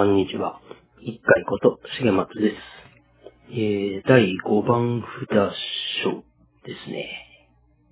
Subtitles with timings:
[0.00, 0.62] こんにちは。
[1.02, 2.56] 一回こと、重松です。
[3.52, 5.52] えー、第5番札
[6.02, 6.24] 所
[6.64, 7.06] ですね。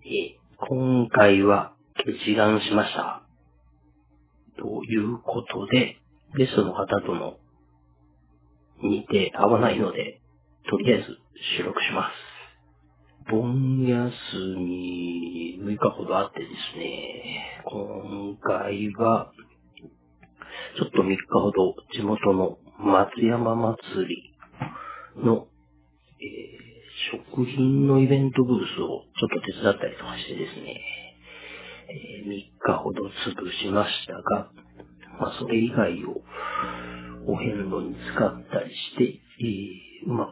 [0.07, 3.25] えー今回は決断しました。
[4.57, 5.99] ということで、
[6.39, 7.37] ゲストの方との
[8.83, 10.23] 似て合わないので、
[10.71, 11.09] とりあえず
[11.59, 12.09] 収録しま
[13.27, 13.31] す。
[13.31, 14.17] 盆休
[14.57, 19.31] み6日ほどあってですね、今回は、
[20.77, 25.47] ちょっと3日ほど地元の松山祭りの、
[26.21, 26.69] えー
[27.13, 30.83] 食品のイベントブースをちょっと手伝ったりとかしてですね、
[31.89, 34.51] え3日ほど潰しましたが、
[35.21, 36.21] まあそれ以外を
[37.29, 40.31] お遍路に使ったりして、えーうまく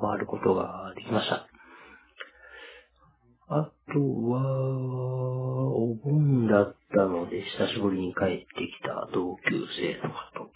[0.00, 1.46] 回ることができました。
[3.56, 4.40] あとは、
[5.70, 10.50] お盆だったので、久しぶりに帰ってきた同級生とかと、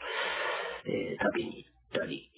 [0.84, 2.28] えー旅に行ったり、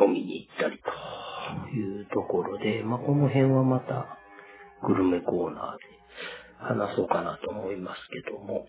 [0.00, 4.16] 飲みに行ったりというところで、まあ、この辺はまた、
[4.86, 5.84] グルメコーナーで
[6.58, 8.68] 話そうかなと思いますけども、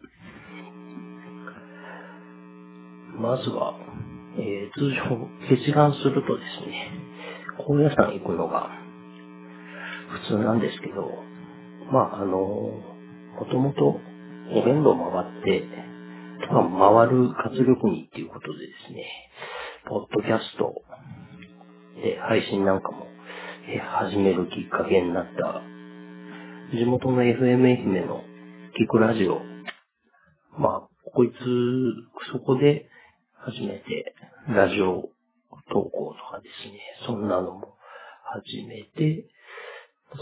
[3.16, 3.76] まずは、
[4.40, 6.90] えー通常、決断するとですね、
[7.60, 8.89] 高野山行くのが
[10.10, 11.10] 普通なんですけど、
[11.92, 14.00] まあ、あの、もともと
[14.52, 15.64] お遍路回って、
[16.52, 19.06] まあ、回る活力にっていうことでですね、
[19.88, 20.74] ポッドキャスト
[22.04, 23.08] で配信なんかも
[24.00, 25.62] 始めるきっかけになった、
[26.76, 28.22] 地元の FM 愛媛の
[28.78, 29.42] キクラジオ、
[30.58, 31.36] まあ、こいつ、
[32.32, 32.90] そこで
[33.34, 34.16] 初めて
[34.48, 35.10] ラジオ
[35.72, 37.76] 投稿とかですね、そんなのも
[38.24, 39.26] 始めて、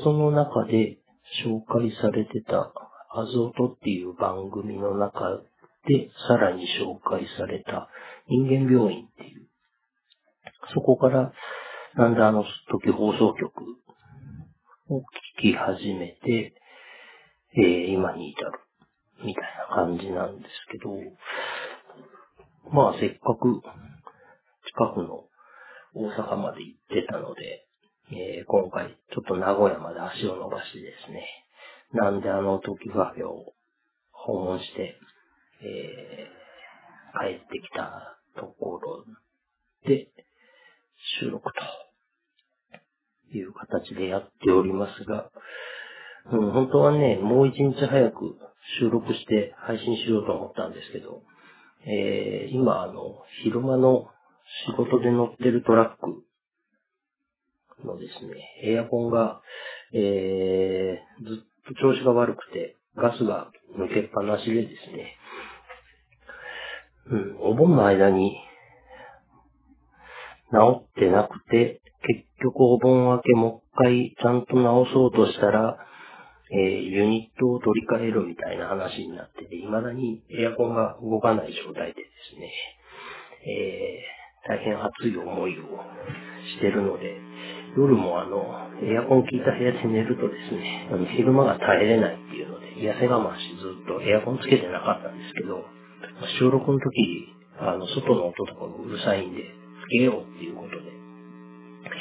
[0.04, 0.98] その中で
[1.46, 2.72] 紹介されてた
[3.14, 5.39] アゾトっていう番組の中
[5.88, 7.88] でさらに紹介された
[8.28, 9.48] 人間病院っていう、
[10.73, 11.32] そこから
[11.95, 13.52] なんであの時放送局
[14.89, 15.00] を
[15.39, 16.54] 聞き始めて、
[17.56, 18.52] えー今に至る
[19.23, 20.92] みたいな感じなんですけど、
[22.72, 23.61] まあせっかく
[24.67, 25.23] 近くの
[25.95, 27.67] 大阪まで行ってたので、
[28.12, 31.26] えー今回ちょっと名古屋まで足を伸ばしてですね、
[31.94, 33.54] なんであの時カフェを
[34.12, 34.95] 訪問して、
[35.62, 36.38] えー
[37.20, 39.04] 帰ってきたところ
[39.88, 40.08] で
[41.20, 41.52] 収録
[43.32, 45.32] という形でやっておりますが、
[46.32, 48.38] うん、本当はね、もう一日早く
[48.80, 51.23] 収録して配信しようと思ったんですけど、
[51.88, 54.10] えー今あの、昼間の
[54.67, 56.23] 仕事で乗ってるトラック
[57.86, 58.33] のですね、
[58.64, 59.42] エアコンが、
[59.93, 65.15] えーずっと調子が悪くて、ガスが抜けっぱなしでですね、
[67.10, 68.37] うん、お盆の間に
[70.52, 75.77] 治ってなくて、結局お盆明けもう一回ちゃんと直そうとしたら、
[76.52, 82.52] えーユニットを取り替えるみたいな話になってて、未だにエアコンが動かない状態でですね、
[83.45, 85.64] えー大変熱い思いを
[86.55, 87.20] してるので、
[87.77, 88.42] 夜もあの、
[88.82, 95.64] エアコン効いた部屋で寝るとですね、あの昼間が耐えれないっていうので、痩せ我慢しずっとエアコンつけてなかったんですけど、
[96.39, 96.89] 収録の時、
[97.60, 99.43] あの、外の音とかもうるさいんで、
[99.86, 100.89] つけようっていうことで、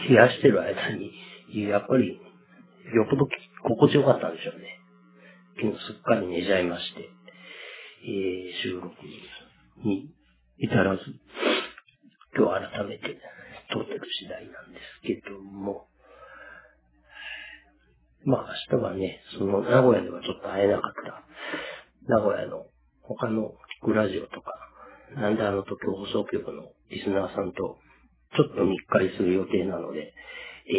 [0.08, 1.12] 冷やしてる間に、
[1.68, 2.20] やっぱり、
[2.94, 3.28] よっぽど
[3.62, 4.80] 心地よかったんでしょうね。
[5.60, 7.10] 昨日すっかり寝ちゃいまして、
[8.04, 8.88] えー、収録
[9.84, 10.10] に
[10.58, 11.02] 至らず、
[12.34, 13.35] 今日改めて
[13.72, 15.88] 撮ってる次第なんですけども、
[18.24, 21.24] まあ明日はね、その名古屋ではちょっと会えなかった、
[22.08, 22.66] 名古屋の
[23.02, 24.52] 他の聞くラジオとか、
[25.14, 27.78] なんであの時放送局のリスナーさんと
[28.36, 30.12] ちょっと密会する予定なので、
[30.68, 30.72] え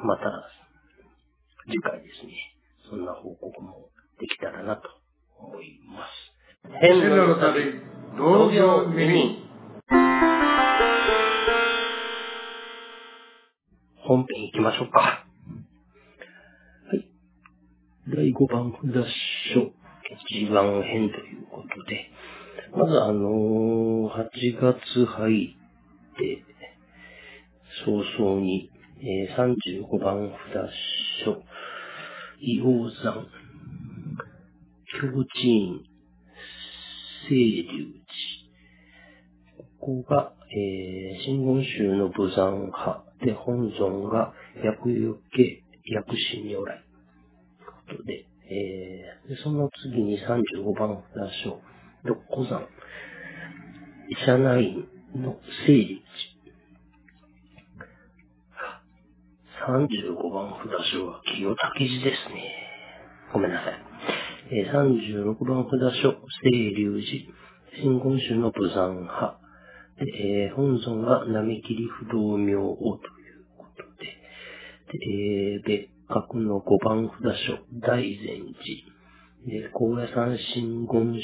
[0.00, 0.24] ー、また
[1.66, 2.32] 次回ですね、
[2.90, 4.88] そんな報告もできたらなと
[5.38, 6.28] 思います。
[6.80, 7.74] 線路の旅、
[8.16, 9.44] 道場耳。
[14.08, 15.00] 本編行きましょうか。
[15.00, 15.26] は
[16.94, 17.06] い。
[18.08, 19.04] 第5番札
[19.52, 19.70] 所、
[20.32, 22.08] 一番編ということで、
[22.74, 24.30] まずあのー8
[24.62, 26.42] 月入って、
[27.84, 28.70] 早々に、
[29.02, 30.70] えー35番札
[31.26, 31.42] 所、
[32.40, 33.26] 硫黄山、
[35.02, 35.82] 京地院、
[37.28, 37.92] 清流
[39.58, 44.32] 寺、ここが、えー、真言宗の武山派で、本尊が
[44.62, 46.84] 薬よけ薬師如来。
[47.86, 51.60] ということで、えー、でその次に35番札所、
[52.04, 52.66] 六甲山。
[54.10, 54.74] 医者内
[55.14, 55.36] の
[55.66, 56.02] 整理
[59.68, 62.42] 35番札所は清滝寺ですね。
[63.34, 63.74] ごめんなさい。
[64.50, 67.34] えー、36番札所、清流寺、
[67.82, 69.38] 真言宗の武山派、
[70.00, 78.98] えー、本尊が並切不動明王ということで、でえー、別格の5番札所、大善寺、
[79.46, 81.22] で高野山真言宗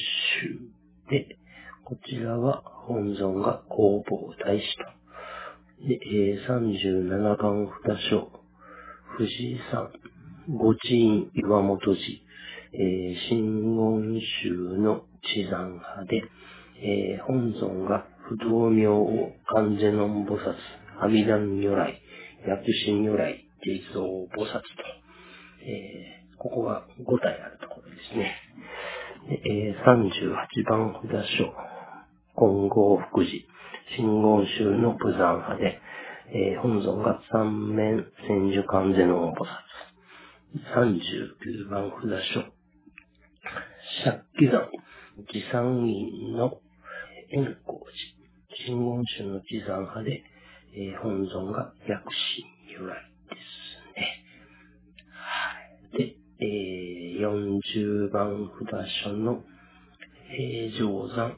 [1.08, 1.36] で、
[1.84, 4.84] こちらは本尊が弘法大師と。
[5.86, 8.30] で、えー、37番札所、
[9.18, 9.92] 藤井さん、
[10.56, 11.96] 御地院岩本寺、
[12.72, 16.24] えー、真言宗の地山派で、
[16.82, 20.54] えー、本尊が不動明王、完全の菩薩、
[20.98, 22.00] 阿弥陀如来、
[22.46, 24.60] 薬師如来、地蔵菩薩と、
[25.62, 28.34] えー、ここが5体あるところですね。
[29.28, 31.52] えー、38番札所、
[32.36, 33.44] 金剛福寺、
[33.96, 35.80] 真言宗の武山派で、
[36.32, 39.64] えー、本尊が三面千手観世の菩薩。
[40.74, 42.44] 39番札所。
[44.04, 44.68] 借器山、
[45.30, 46.58] 持参院の
[47.30, 47.56] 円。
[48.66, 50.22] 真言宗の持参派で、
[50.74, 52.44] えー、本尊が薬師
[52.78, 52.94] 如来
[53.30, 54.24] ですね。
[55.10, 55.60] は
[55.92, 55.98] い。
[55.98, 59.42] で、えー、40番札所の
[60.30, 61.36] 平城山、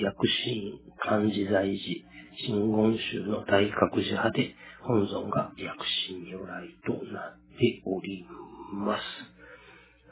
[0.00, 2.08] 薬師院、漢字在寺、
[2.46, 8.24] 真言宗の大覚寺派で、本尊が薬師如来となっており
[8.72, 9.02] ます。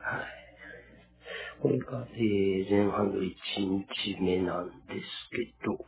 [0.01, 0.46] はい。
[1.63, 3.27] これが、えー、前半の1
[3.59, 5.79] 日目なんですけど、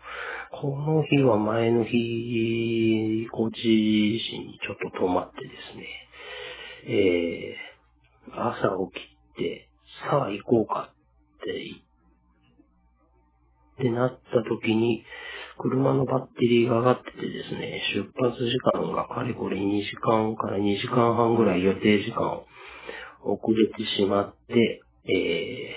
[0.50, 5.86] この日は前の日、高知市にちょっと泊まってですね、
[6.86, 9.68] えー、朝起きて、
[10.08, 11.52] さあ行こうかって
[13.78, 15.04] 言ってなった時に、
[15.58, 22.46] 車のバッテリーが上がっててですね、出発時間がかれこれ2時間から2時間半ぐらい予定時間を
[23.24, 25.74] 遅れてしまって、え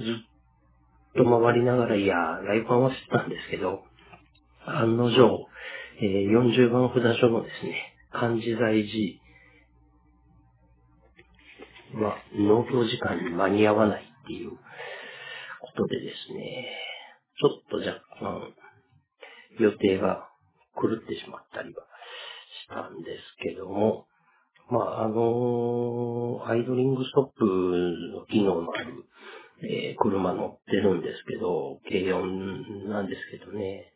[0.00, 3.82] ー、ずっと回りながら、いや、ライパンはしてたんですけど、
[4.66, 5.46] 案の定、
[6.00, 8.84] えー、40番札所のですね、漢字在
[11.92, 14.58] 寺は農業時間に間に合わないっていうこ
[15.76, 16.68] とでですね、
[17.40, 18.54] ちょっと若干
[19.58, 20.28] 予定が
[20.74, 21.84] 狂ってしまったりは
[22.64, 24.06] したんですけども、
[24.70, 29.04] まあ、あのアイドリングストップの機能のある、
[29.62, 33.92] えー、車乗ってるんですけど、軽4なんですけどね。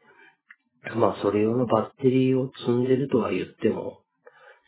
[0.96, 4.00] まあ、それ用のバッテリーを積んでるとは言っても、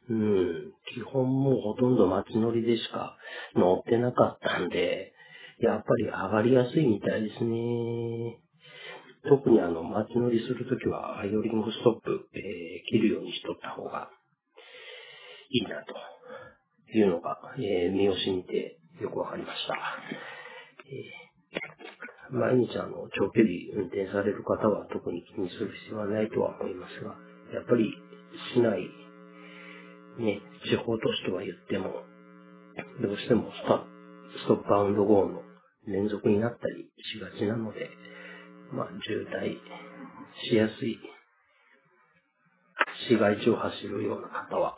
[0.08, 3.16] うん、基本もうほとんど街乗りでしか
[3.54, 5.12] 乗ってなかったんで、
[5.60, 8.38] やっぱり上がりやすいみたいですね。
[9.28, 12.40] 特にあの、街乗りするときは、アイドリングストップ、えー、
[12.90, 14.10] 切るようにしとった方が
[15.50, 19.74] いいな、というのが、えー、見をしみてよくわかりました。
[20.86, 27.16] えー、毎日あの、長距離運転される方は特に気にする必要はないとは思いますが、
[27.52, 27.92] やっぱり
[28.54, 28.88] 市内、
[30.18, 32.04] ね、地方都市とは言っても、
[33.02, 33.84] どうしてもスタ
[34.44, 35.42] ストップアウンドゴーの
[35.88, 37.90] 連続になったりしがちなので、
[38.72, 39.58] まあ、渋滞
[40.48, 40.98] しやすい
[43.08, 44.76] 市街地を走るような方は、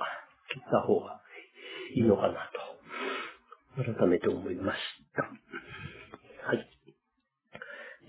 [0.60, 1.20] った方が
[1.94, 2.50] いいのかな
[3.76, 4.78] と、改めて思いまし
[5.14, 5.22] た。
[5.22, 6.68] はい。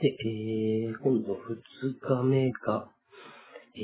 [0.02, 1.62] で、えー、今度二
[2.00, 2.90] 日目が、
[3.76, 3.80] え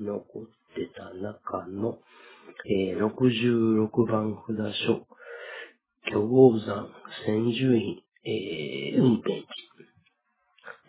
[0.00, 0.44] ー、残っ
[0.74, 1.98] てた中の、
[2.66, 4.56] えー、66番札
[4.86, 5.06] 所、
[6.10, 6.88] 巨豪山
[7.26, 9.46] 千住院えー、運転地。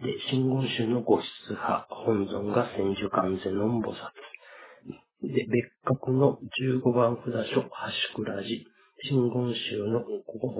[0.03, 3.96] で、真言宗の御室派、本尊が千手観世音菩薩。
[5.21, 7.63] で、別格の15番札所、
[8.15, 8.79] 橋倉寺。
[9.01, 10.03] 真言宗の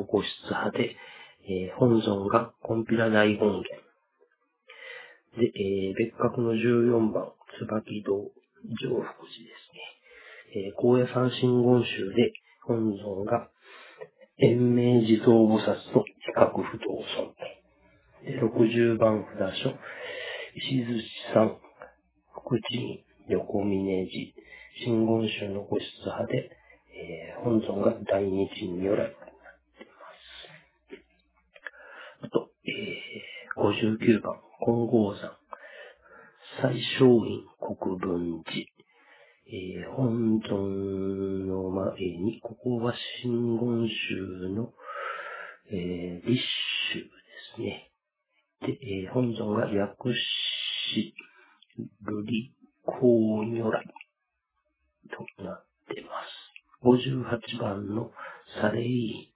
[0.06, 0.96] 御室派で、
[1.44, 3.68] えー、本尊がコンピラ大権現。
[5.38, 8.32] で、えー、別格の14番、椿堂上福
[8.80, 10.68] 寺ですね。
[10.68, 12.34] えー、高野山真言宗で、
[12.66, 13.50] 本尊が
[14.38, 17.34] 延命地蔵菩薩と比較不動尊。
[18.24, 19.74] で60番札所、
[20.56, 21.02] 石寿
[21.34, 21.58] さん、
[22.34, 23.00] 福地院、
[23.30, 24.34] 横峰寺、
[24.84, 26.52] 真言宗のご室派で、
[26.94, 29.14] えー、本尊が大日如来となっ
[29.78, 29.94] ていま
[32.22, 32.26] す。
[32.26, 35.38] あと、えー、59番、金剛山、
[36.62, 37.46] 最小院
[37.78, 38.66] 国分寺、
[39.48, 44.74] えー、本尊の前に、ここは真言宗の、
[45.72, 46.42] えー、立
[46.94, 47.10] 宗で
[47.56, 47.92] すね。
[48.62, 51.14] で、えー本尊が薬師
[52.04, 52.52] 瑠璃
[52.92, 53.86] 光如来
[55.12, 56.50] となってます。
[56.84, 58.12] 58番の
[58.62, 59.34] サレイ、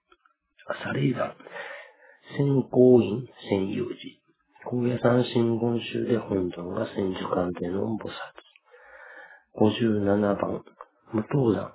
[0.66, 1.34] あサレイ山、
[2.36, 4.24] 仙光院専有寺、
[4.64, 8.12] 高野山真言宗で本尊が千手観世の菩薩。
[9.56, 10.64] 57番、
[11.12, 11.74] 無東山、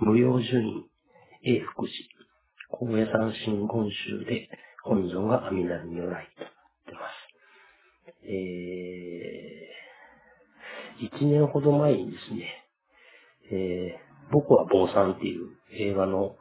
[0.00, 0.90] 無料順位、
[1.42, 1.94] 永福寺、
[2.70, 4.48] 高野山真言宗で
[4.82, 6.52] 本尊が阿弥陀如来となっ
[6.86, 7.26] てます。
[8.24, 9.45] えー、
[11.00, 12.64] 1年ほど前にですね、
[13.52, 16.36] えー僕は坊さんっていう映画の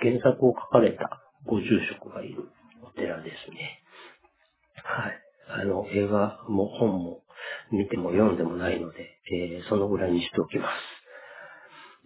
[0.00, 2.48] 原作を書かれたご住職がいる
[2.82, 3.82] お寺ですね。
[4.82, 5.62] はい。
[5.62, 7.20] あの、映画も本も
[7.70, 8.98] 見ても読んでもないので、
[9.32, 10.68] えーそのぐらいにしておきま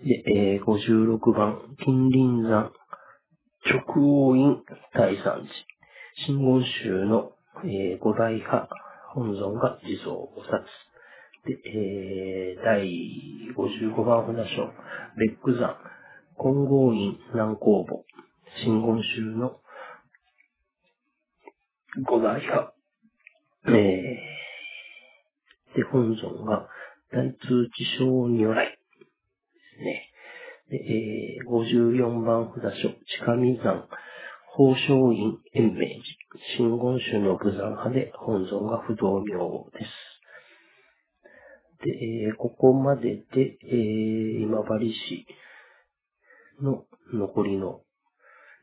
[0.01, 0.05] す。
[0.05, 2.73] で、えー56番、近隣山、
[3.71, 4.63] 直王院
[4.95, 5.49] 第三寺、
[6.27, 7.33] 真言宗の、
[7.65, 8.69] えー五大派
[9.15, 10.65] 本尊が地蔵菩薩。
[11.49, 12.85] で、えー第
[13.57, 14.71] 55番札所、
[15.17, 15.79] 別区山、
[16.37, 18.05] 金剛院南工房、
[18.63, 19.61] 真言宗の
[22.07, 22.75] 五大派、
[23.69, 26.69] えー、で、本尊が
[27.11, 28.77] 大通知小如来で
[29.79, 30.11] すね。
[30.69, 33.89] で、えー、54番札所、近見山、
[34.53, 35.99] 宝生院延明寺、
[36.59, 40.08] 真言宗の武山派で本尊が不動明王です。
[41.85, 41.91] で、
[42.27, 45.27] えーここまでで、えー今治市
[46.63, 47.83] の残りの、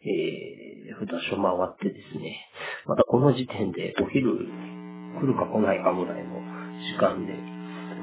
[0.01, 2.37] えー、札所回ってですね、
[2.85, 4.47] またこの時点でお昼
[5.19, 6.39] 来るか来ないかぐらいの
[6.91, 7.33] 時間で、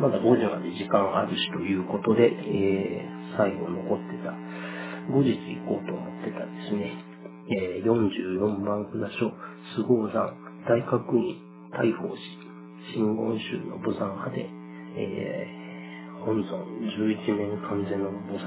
[0.00, 4.32] まだ5時まで時間あるしということで、えー最後残ってた、
[5.10, 6.92] 後日行こうと思ってたですね、
[7.50, 9.32] えー44番札所、
[9.76, 10.36] 菅生山、
[10.68, 11.36] 大覚院、
[11.72, 12.52] 大宝寺、
[12.92, 14.61] 真言宗の武山派で、
[14.96, 15.62] えー
[16.24, 16.64] 本尊
[16.96, 18.46] 十一面完全の菩薩。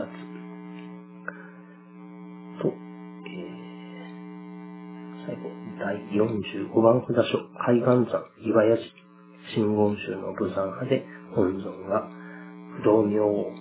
[2.61, 2.71] と、
[3.27, 5.49] えー最後、
[5.79, 8.85] 第45番札所、海岸山、岩屋寺、
[9.55, 12.07] 真言宗の武山派で、本尊が
[12.77, 13.51] 不動明王。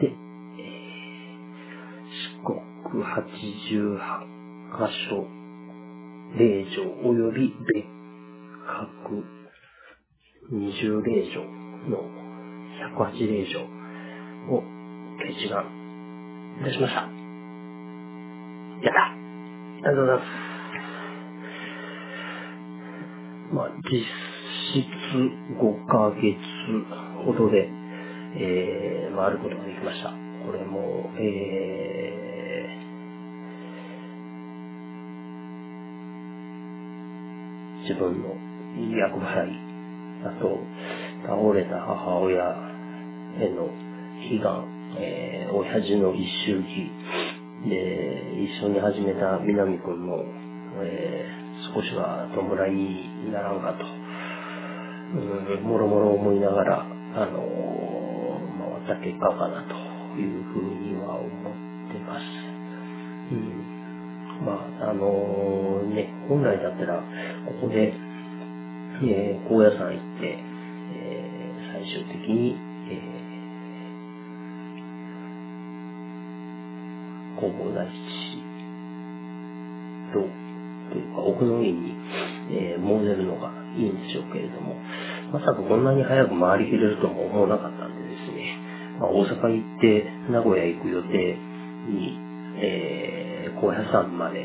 [0.00, 0.12] で、えー
[2.10, 2.42] 四
[2.90, 3.22] 国88
[4.72, 5.26] 箇所、
[6.38, 6.82] 霊場
[7.12, 7.86] 及び別
[8.66, 9.24] 格。
[10.50, 11.61] 二十霊場。
[11.88, 11.98] の
[12.96, 13.60] 108霊場
[14.54, 14.62] を
[15.18, 15.64] 決断
[16.60, 17.00] いたしました。
[18.82, 20.52] やったありがとうございます。
[23.52, 24.00] まあ、実
[24.72, 24.82] 質
[25.60, 26.38] 5ヶ月
[27.26, 27.68] ほどで、
[28.36, 30.08] えー、回ることができました。
[30.46, 38.28] これも、えー、自分の
[38.96, 39.71] 役払い、
[40.24, 40.58] あと、
[41.26, 42.42] 倒れた母親
[43.40, 43.66] への
[44.30, 44.64] 悲願、
[44.98, 46.90] えー、親父の一周忌、
[47.68, 50.16] で、一緒に始めた南くんの、
[50.82, 51.42] えー
[51.74, 57.72] 少しは弔いにならんかと、うん、もろもろ思いながら、あのー
[58.86, 59.74] 回った結果かなと
[60.18, 61.30] いうふうには思っ
[61.92, 62.22] てます。
[63.30, 64.44] うん。
[64.44, 67.92] まあ、あのーね、本来だったら、ここで、
[69.10, 70.38] えー高野山行って、
[70.94, 71.42] えー
[71.72, 72.54] 最終的に、
[72.88, 78.42] えー、弘法大師
[80.12, 80.20] と、
[80.92, 81.96] というか、奥の院に、
[82.52, 84.76] えー、申せるのがいいんでしょうけれども、
[85.32, 88.58] まさかこんなに早く回りきれるとも思わなかったんでですね、
[89.00, 91.36] まあ、大阪行って名古屋行く予定
[91.88, 92.18] に、
[92.60, 94.44] えー、高野山まで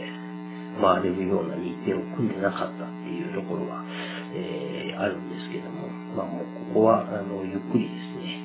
[0.81, 3.83] 回れるような日程を組んでなかったっていうところは、
[4.35, 8.41] えーあるんですけども、まあもうここは、あの、ゆっくりですね、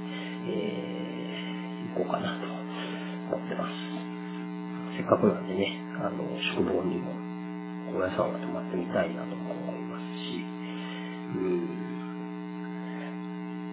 [0.49, 2.47] えー行こうかなと
[3.37, 3.73] 思ってます。
[4.97, 6.23] せっかくなんでね、あの、
[6.57, 7.13] 宿坊にも、
[7.93, 11.93] 高野山は泊まってみたいなとも思いますし、うん。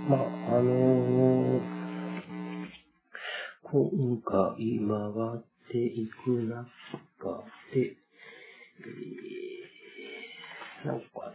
[0.09, 0.19] まあ、
[0.57, 1.61] あの
[3.63, 4.97] 今回回
[5.37, 6.65] っていく中
[7.71, 7.95] で、
[8.79, 11.28] えー、なんか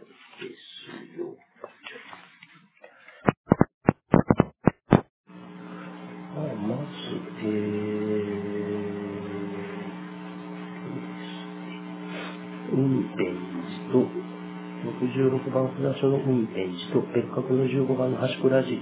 [15.85, 18.81] 66番札所の運転寺と、別格の15番の橋倉寺、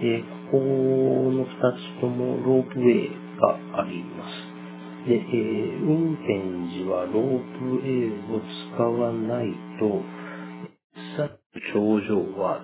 [0.00, 5.06] えーここの2つともロープウェイがあります。
[5.06, 6.40] で、えー、運転
[6.72, 8.40] 時はロープウェイを
[8.74, 10.00] 使わないと、
[11.18, 11.28] さ
[11.74, 12.62] 頂上は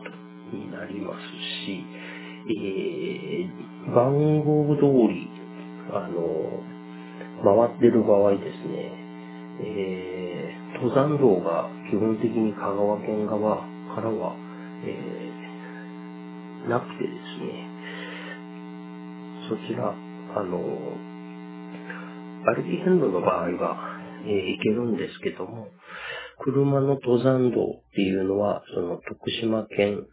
[0.51, 1.19] になります
[1.67, 1.85] し、
[2.49, 5.29] えー、番号通り、
[5.93, 6.65] あの、
[7.45, 8.93] 回ってる場合ですね、
[9.61, 14.35] えー、登山道が基本的に香川県側からは、
[14.85, 17.75] えー、なくてですね、
[19.49, 20.59] そちら、あの、
[22.47, 25.69] 歩き遍路の場合は、えー、行けるんですけども、
[26.41, 30.07] 車の登山道っていうのは、その徳島県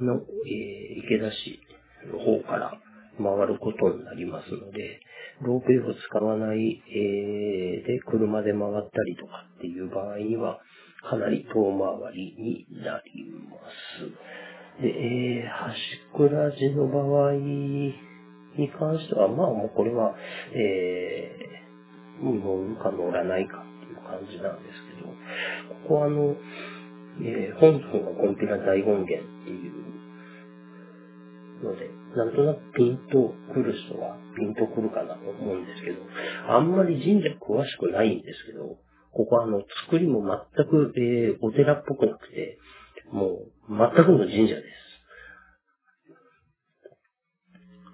[0.00, 1.60] の、えー、池田市
[2.12, 2.78] の方から
[3.18, 5.00] 回ることになりますので、
[5.42, 10.60] ロープウェイを使わない、えー、で、車で回ったりとかっていう場合には、
[11.08, 14.82] かなり遠回りになります。
[14.82, 15.76] で、えー、端
[16.16, 17.94] くらじの場合に
[18.78, 20.14] 関しては、まあもうこれは、
[20.54, 25.08] えー、乗るか乗らないかっていう感じなんですけど、
[25.82, 26.36] ここはあの、
[27.20, 29.72] えー、本尊がコンピュラ大権現っていう
[31.64, 36.02] ので、なんとなくピンと来る人はピンと来るかなと思うんですけど、
[36.48, 38.78] あんまり神社詳しくないんですけど、
[39.12, 40.22] ここはあの、作りも
[40.56, 42.58] 全く、えー、お寺っぽくなくて、
[43.12, 44.82] もう、全くの神社です。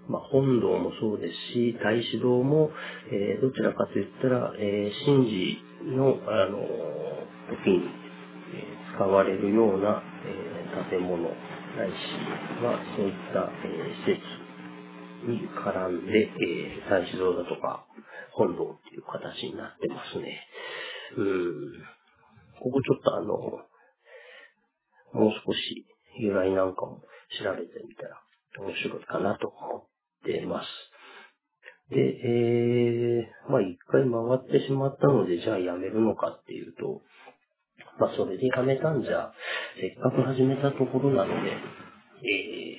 [0.08, 2.70] まあ、本堂もそうですし、大師堂も、
[3.12, 5.58] えー、どちらかと言ったら、えー、神事
[5.96, 6.58] の、あの
[7.50, 7.84] 時に、
[8.54, 11.32] えー、使われるような、えー、建物ない
[11.90, 17.84] しは、そういった、えー、施設に絡んで、えー、大師堂だとか、
[18.32, 20.46] 本堂っていう形になってますね。
[21.16, 21.72] うん。
[22.60, 23.26] ここちょっとあの、
[25.12, 25.86] もう少し
[26.18, 27.00] 由来なんかも
[27.42, 28.20] 調べてみたら
[28.58, 29.86] 面白いかなと思っ
[30.24, 30.68] てます。
[31.90, 37.02] で、えー、まあ一回回ってしまったので、じゃあやめるのかっていうと、
[37.98, 39.32] まあ、それでやめたんじゃ、
[39.80, 42.78] せっかく始めたところなので、え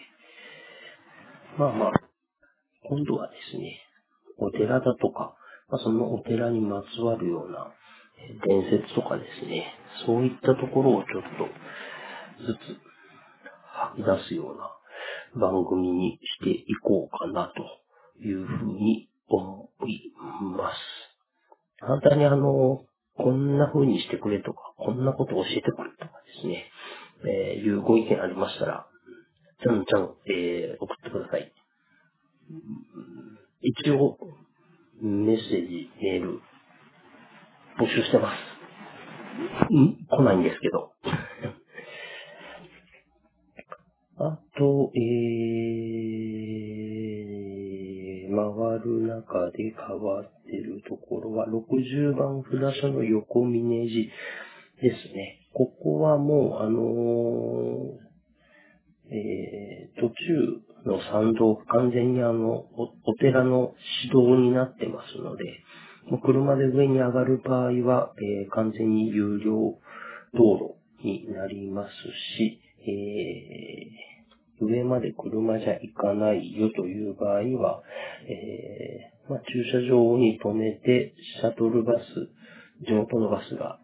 [1.58, 1.92] ー、まあまあ、
[2.88, 3.82] 今度はですね、
[4.38, 5.36] お寺だとか、
[5.70, 7.74] まあ、そのお寺にまつわるような
[8.46, 9.74] 伝説とかですね、
[10.06, 12.90] そういったところをちょっとずつ
[13.96, 20.12] 吐き出すような番組にしていこうかなというふうに思い
[20.58, 20.76] ます。
[21.80, 22.84] 反対にあの、
[23.18, 26.66] こんな風にしてくれとか、こんなこと教えてくれとかですね、
[27.26, 28.88] えー、いうご意見ありましたら、
[29.62, 31.52] ちゃんちゃん、えー、送ってください。
[33.62, 34.18] 一応、
[35.02, 36.42] メッセージ、メール、
[37.80, 38.40] 募集してます。
[39.74, 40.06] ん？
[40.10, 40.92] 来ないんですけど。
[44.22, 54.12] あと、えー、回る中で変わってるところは、60番札所の横峰寺
[54.82, 55.40] ですね。
[55.54, 65.64] ここはもう、あのー、えー、途中の参道、完全にあのお、お寺の指導になってますので、
[66.18, 69.78] 車で上に上がる場合は、えー、完全に有料
[70.34, 71.90] 道路になります
[72.38, 77.84] し、えー、上まで車じゃ行かないよという場合は、
[78.28, 83.80] えーまあ、駐車場に止めて、シャトルバス、地元のバスが、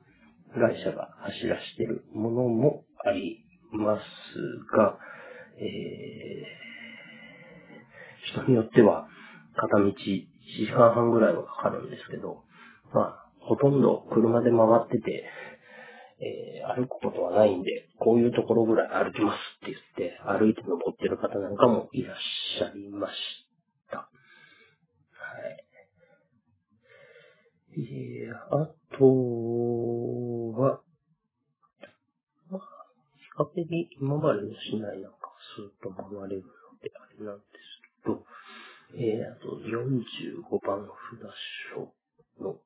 [0.55, 4.01] 会社が走らしているものもあります
[4.75, 4.97] が、
[5.59, 6.45] え、
[8.31, 9.07] 人によっては
[9.55, 9.93] 片道
[10.45, 12.43] 1時間半ぐらいはかかるんですけど、
[12.93, 15.25] まあ、ほとんど車で回ってて、
[16.17, 23.13] えー、歩くことはないんで、こういうところぐらい歩きますって言って、歩いて登ってる方なんかもいらっしゃいまし
[23.91, 23.97] た。
[23.97, 24.09] はい。
[27.77, 29.03] えー、あと
[30.57, 30.79] は、
[32.49, 32.61] まあ、
[33.17, 36.47] 比較的今までの市内なんかスーッと回れるの
[36.81, 38.23] であれなんですけど、
[38.95, 39.34] えー、
[39.65, 40.87] 45番
[41.19, 41.33] 札
[41.73, 41.93] 所
[42.39, 42.57] の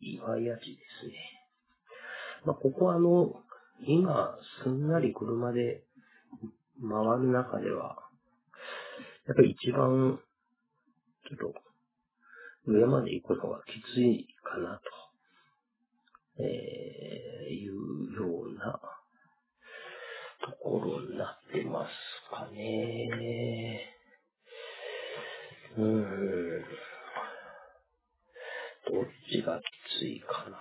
[0.00, 1.12] 岩屋地ですね。
[2.44, 3.34] まあ、ここはあの、
[3.86, 5.84] 今、すんなり車で
[6.80, 7.96] 回る中では、
[9.26, 10.18] やっぱり一番、
[11.28, 11.60] ちょっと、
[12.66, 14.80] 上まで行くのがきついかな
[16.36, 18.80] と、えー、いうような
[20.44, 21.90] ところになってます
[22.30, 23.94] かね。
[25.76, 26.64] うーん。
[28.92, 29.62] どっちがき
[30.00, 30.58] ついかな。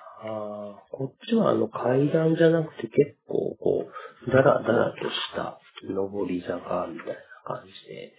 [0.92, 3.88] こっちはあの階段じゃなくて結構こ
[4.28, 7.16] う、だらだらとした上り坂みたいな
[7.46, 8.14] 感じで、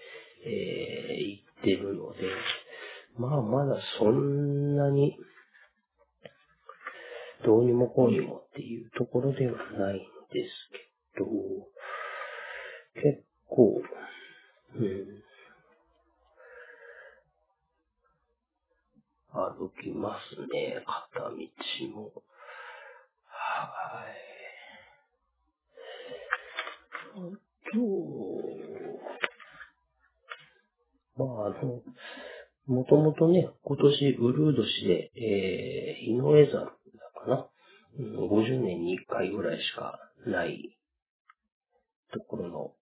[0.47, 2.21] えー、行ってるので、
[3.19, 5.17] まあ、まだそんなに、
[7.45, 11.27] どうにもこうにもっていうところではないんですけど、
[12.95, 13.83] 結構、
[14.77, 15.23] うん、
[19.33, 20.83] 歩きますね、
[21.15, 21.37] 片道
[21.95, 22.13] も。
[23.27, 24.31] はい。
[27.73, 27.91] 今日、
[31.17, 31.83] まあ、あの、
[32.67, 36.75] もともとね、今年ウルード氏で、えー、井上山か
[37.29, 37.47] な、
[38.01, 40.77] うん、50年に1回ぐらいしかない
[42.13, 42.73] ところの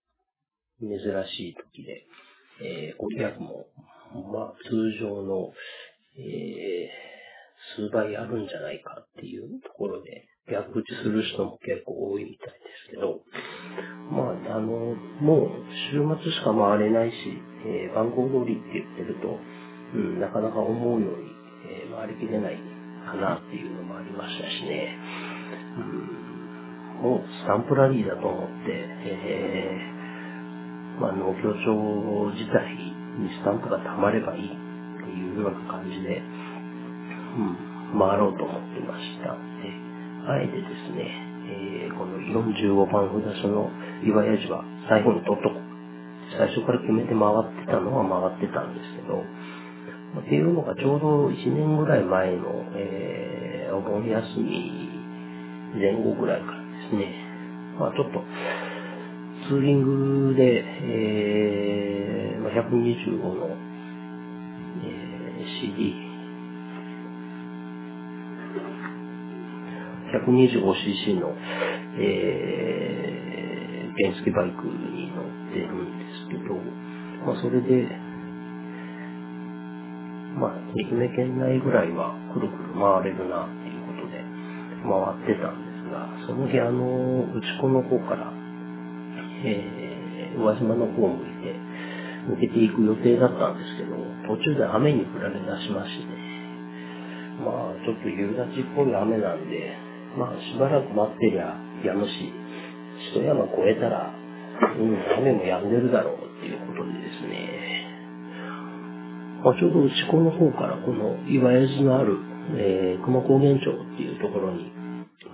[0.81, 0.99] 珍
[1.37, 2.07] しい時で、
[2.65, 3.67] えー、ご利益も、
[4.33, 5.53] まあ、通常の、
[6.17, 12.55] えー、数倍あるんじゃないかっていうところで、逆打ちする人も結構多いみたいで
[12.87, 13.21] すけど、
[14.11, 15.51] まあ、あの、もう
[15.93, 17.15] 週末しか回れないし、
[17.67, 19.37] えー、番号通りって言ってると、
[19.95, 21.33] うん、なかなか思うように、
[21.67, 22.59] えー、回りきれない
[23.07, 24.97] かなっていうのもありましたしね、
[25.79, 25.81] う
[27.01, 39.33] ん、もうスタンプラリーだと思って、えー、まあ、農協庁自体にスタンプが溜まればいいっていうような感じで、うん、回ろうと思ってました。
[40.29, 41.09] あえてですね、
[41.49, 43.71] えー、この45番札所の
[44.05, 45.69] 岩屋寺は最後に取っとこう。
[46.37, 49.25] 最初から決めて回ってたのは回ってたんですけど、
[50.17, 54.89] っていうのがちょうど1年ぐらい前の、えー、お盆休み
[55.79, 57.13] 前後ぐらいからですね、
[57.79, 58.25] まあちょっと、
[59.49, 63.49] ツーリングで、えー、125の、
[64.83, 65.95] えー、CD、
[70.09, 71.35] 125cc の、
[72.01, 76.55] えー、原付バイクに乗ってるんですけど、
[77.27, 77.98] まあそれで、
[80.39, 84.23] まあ、愛媛県内ぐらいはくるくる回れるなっていうことで
[84.87, 88.33] 回ってたんですが、その日あの、内子の方から、
[89.45, 91.55] えー、宇和島の方を向いて
[92.31, 93.99] 抜けていく予定だったんですけど、
[94.31, 96.07] 途中で雨に降られ出しまして、
[97.43, 99.75] まあ、ちょっと夕立っぽい雨なんで、
[100.17, 102.33] まあ、しばらく待ってりゃやむし、
[103.15, 104.13] 一山越えたら、
[104.77, 107.08] うん、雨も止んでるだろうっていうことで、
[109.45, 112.19] まあ、ちょうど内子の方からこの岩屋寺のある、
[112.57, 114.73] えー、熊高原町っていうところに、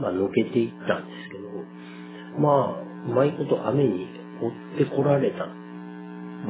[0.01, 4.07] まあ、抜けていったんですけど、まあ、うまいこと雨に
[4.77, 5.45] 追ってこられた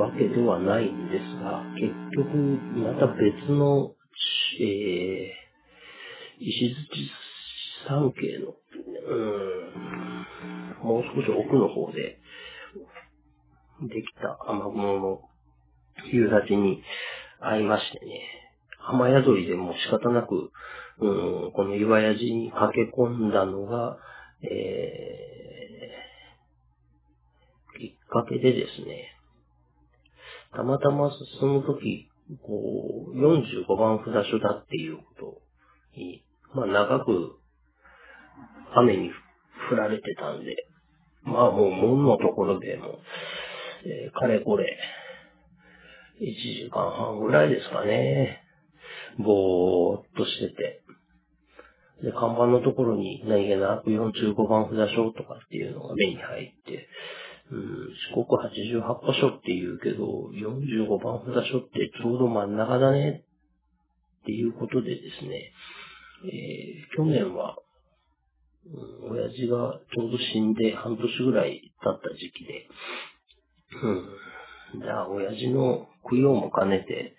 [0.00, 2.36] わけではないんですが、結局、
[2.78, 3.94] また別の、
[4.60, 7.10] えー、石槌
[7.86, 8.54] 山系の、
[9.06, 9.14] う
[10.84, 12.18] ん、もう少し奥の方で、
[13.82, 15.20] できた雨雲の
[16.12, 16.82] 夕立に
[17.46, 18.22] 会いましてね、
[18.86, 20.50] 雨宿りでも仕方なく、
[21.00, 23.98] うん、この岩屋寺に駆け込んだのが、
[24.42, 29.14] えー、きっかけでですね、
[30.54, 32.08] たまたまその時、
[32.42, 35.42] こう、45番札所だっていうこと
[35.96, 37.36] に、まあ長く
[38.76, 39.10] 雨に
[39.70, 40.66] 降られてたんで、
[41.22, 42.98] まあもう門のところでも、
[43.84, 44.66] えー、かれこれ、
[46.20, 48.42] 1時間半ぐらいですかね、
[49.18, 50.82] ぼーっとしてて、
[52.02, 56.88] で、看板のところに何気なく45番札所とかっていうのが目に入って、
[57.50, 63.24] うん、四国88箇所って言うけど、45番札所ってちょうど真ん中だね
[64.22, 65.52] っていうことでですね、
[66.26, 67.56] えー、去年は
[68.66, 72.66] うん、親父がちょうど死んで半年ぐらい経った時期で、
[73.82, 74.08] うん。
[74.80, 77.16] じゃあ、親父の供養も兼ねて、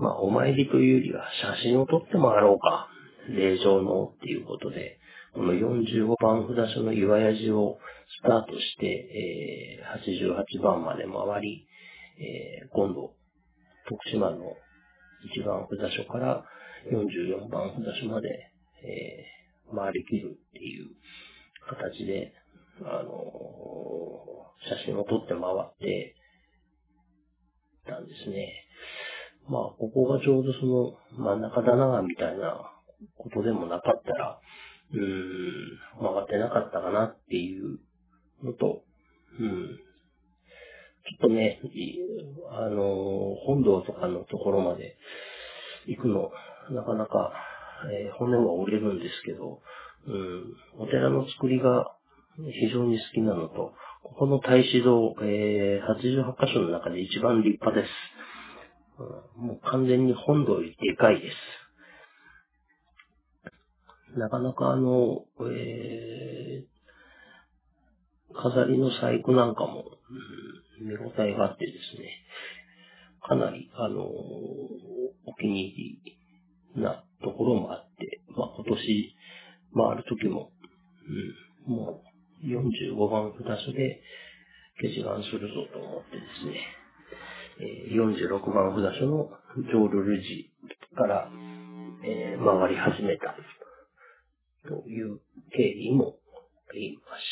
[0.00, 1.24] まあ、お参りというよりは
[1.58, 2.88] 写真を撮って回ろうか。
[3.30, 4.98] 霊場のっていうことで、
[5.34, 7.78] この45番札所の岩屋寺を
[8.20, 11.66] スタートして、えー、88番まで回り、
[12.18, 13.12] えー、今度、
[13.88, 14.56] 徳島の
[15.36, 16.44] 1番札所から
[16.90, 18.28] 44番札所まで、
[18.82, 19.38] えー
[19.74, 20.88] 回りきるっていう
[21.68, 22.32] 形で、
[22.84, 23.10] あの
[24.70, 26.14] 写真を撮って回って
[27.88, 28.52] たんですね。
[29.48, 32.70] まあ、ここがちょうどその真ん中だな、みたいな
[33.16, 34.38] ことでもなかったら、
[34.92, 37.78] うーん、回ってなかったかなっていう
[38.44, 38.84] のと、
[39.40, 41.60] うん、ちょっとね、
[42.50, 44.96] あの本堂とかのところまで
[45.86, 46.30] 行くの、
[46.70, 47.32] なかなか
[47.86, 49.60] えー、骨は折れるんですけど、
[50.06, 51.92] うん、お寺の作りが
[52.36, 53.72] 非常に好きなのと、
[54.08, 57.90] ここの大師堂、えー、88箇所の中で一番立派です。
[59.36, 61.36] もう完全に本土よりでかいです。
[64.18, 69.84] なかなかあの、えー、飾りの細工なんかも、
[70.80, 72.08] うん、見応えがあってですね、
[73.22, 76.00] かなり、あの、お気に入
[76.74, 79.16] りなところもあって、まあ今年
[79.74, 80.50] 回る時も、
[81.68, 82.46] うん、もう
[83.08, 84.00] 45番札所で
[84.80, 86.60] 消し眼するぞと思ってですね、
[87.92, 90.50] 46番札所のジョールルジ
[90.94, 91.28] から、
[92.04, 93.34] え、回り始めた
[94.68, 95.20] という
[95.56, 96.14] 経緯も
[96.70, 97.24] ありまし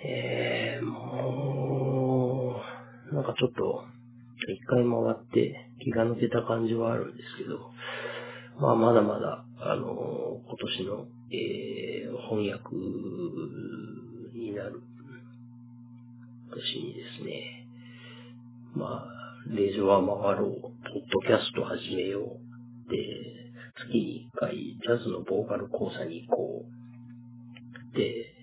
[0.00, 0.06] た。
[0.06, 2.60] えー、も
[3.10, 3.84] う、なんかちょっと、
[4.48, 7.70] 一回回って気が抜けた感じはあるんですけど、
[8.60, 11.06] まあまだまだ、あのー、今年の、
[12.32, 12.74] 翻訳
[14.34, 14.80] になる。
[16.54, 17.66] 年にですね、
[18.74, 19.08] まあ、
[19.50, 20.72] 令状は回ろう、ポッ
[21.12, 22.96] ドキャスト始めよう、で、
[23.76, 27.96] 月に一回ジャズのボーカル講座に行こう。
[27.96, 28.34] で、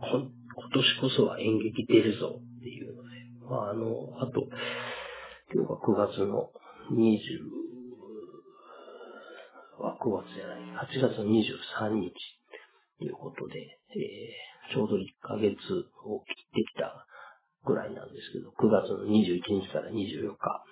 [0.00, 0.30] 今
[0.72, 3.08] 年こそは演劇出るぞっていうので、
[3.48, 4.48] まああの、あと、
[5.52, 6.50] 今日が9月の
[6.92, 7.56] 20、
[9.78, 12.12] は9月じゃない、8月の23日。
[12.98, 15.54] ということで、えー、ちょうど1ヶ月
[16.04, 17.06] を切ってきた
[17.64, 20.64] ぐらいなんですけど、9月の21日から24日、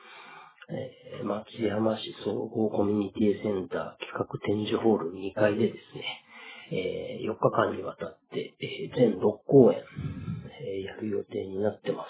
[0.70, 6.24] えー、松山市総合コミュニティセンター企画展示ホール2階でですね、
[6.72, 9.82] えー、4日間にわたって、えー、全6公演、
[10.64, 12.08] えー、やる予定になってます。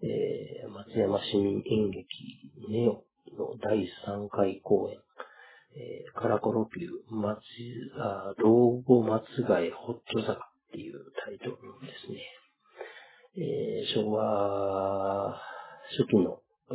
[0.00, 2.06] えー、松山市民演劇
[2.70, 3.02] ネオ
[3.36, 4.98] の第3回公演、
[5.78, 7.38] えー、カラコロピュー、松、
[8.00, 8.50] あ、老
[8.84, 10.36] 後松ヶ江ホット坂っ
[10.72, 11.52] ていうタイトル
[11.86, 12.18] ですね、
[13.36, 15.36] えー、昭和
[15.96, 16.40] 初期の、
[16.72, 16.74] え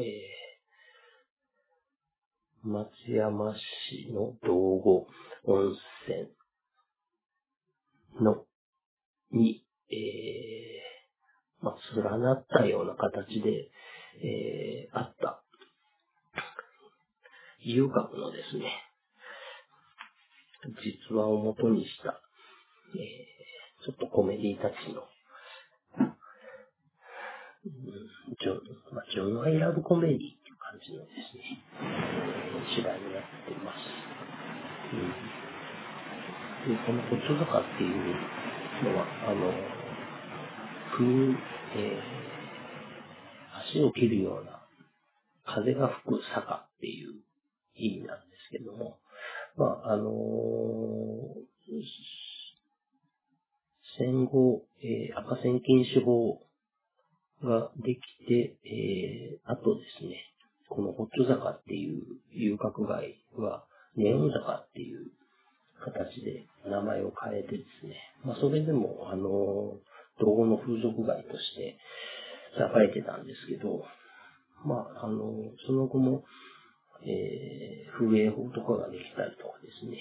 [2.65, 5.07] ー、松山市の道後
[5.43, 5.75] 温
[6.07, 6.29] 泉
[8.23, 8.45] の、
[9.33, 13.69] に、えー、まあ、連なったような形で、
[14.23, 15.43] えー、あった、
[17.59, 18.82] 遊郭のですね、
[20.71, 22.21] 実話をもとにした、
[22.95, 25.03] えー、ちょっとコメディタッチの、
[28.39, 31.43] ジョン、まあ、ジョン・アイ・ラブ・コメディっていう感じのですね、
[32.75, 33.77] 芝居になってます。
[34.93, 37.95] うん、で、このホット坂っていう
[38.83, 39.51] のは、あの、
[40.95, 41.05] 風、
[41.75, 44.63] えー、足を切るような
[45.45, 47.15] 風が吹く坂っていう
[47.75, 48.99] 意味なんですけども、
[49.55, 50.13] まあ、あのー、
[53.97, 56.41] 戦後、えー、赤線禁止法
[57.43, 60.15] ができて、えー、あとですね、
[60.69, 65.11] このホッチョ坂っていう遊郭街は、ネオン坂っていう
[65.83, 71.77] 形で名前を変えてですね、まあ、それでも、あのー、道後の風俗街として
[72.57, 73.83] 栄えてたんですけど、
[74.65, 76.23] まあ、あのー、その後も、
[77.05, 79.97] えー、風営法とかができたりとかですね。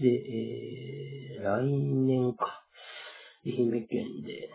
[0.00, 2.64] で、えー、来年か、
[3.44, 4.50] 愛媛県で、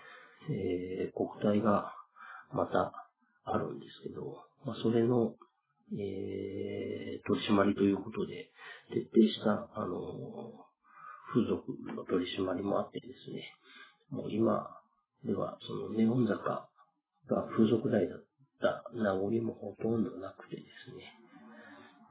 [0.49, 1.93] えー、国体が
[2.51, 2.93] また
[3.45, 5.35] あるんですけど、まあ、それの、
[5.93, 8.49] えー、取り締まりということで、
[8.91, 10.65] 徹底した、あの、
[11.33, 13.43] 風俗の取り締まりもあってですね、
[14.11, 14.69] もう今
[15.25, 16.69] では、そのネオン坂
[17.27, 18.23] が風俗台だっ
[18.61, 21.03] た名残もほとんどなくてですね、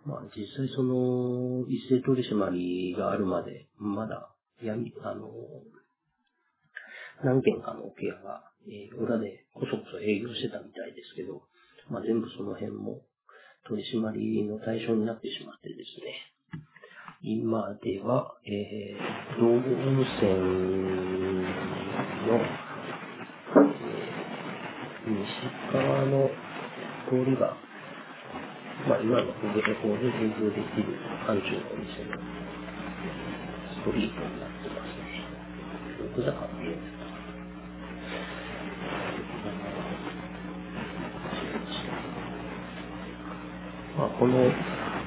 [0.05, 4.31] まあ実際その一斉取締りがあるまで、まだ
[4.63, 5.31] 闇、あの、
[7.25, 11.43] 何件かのケアが、えー、裏でこそこそ営業してたみたいですけど、
[11.89, 13.03] まあ全部その辺も
[13.69, 16.33] 取締りの対象になってしまってですね、
[17.23, 20.33] 今では、えー、道後温泉
[22.27, 22.43] の、
[23.55, 26.29] えー、西側の
[27.09, 27.57] 通りが
[28.89, 32.19] まあ今のフグレコで提供できる範疇のお店の
[33.79, 35.23] ストリートになってますね。
[36.11, 36.79] 奥坂っていう。
[43.97, 44.51] まあ、この、え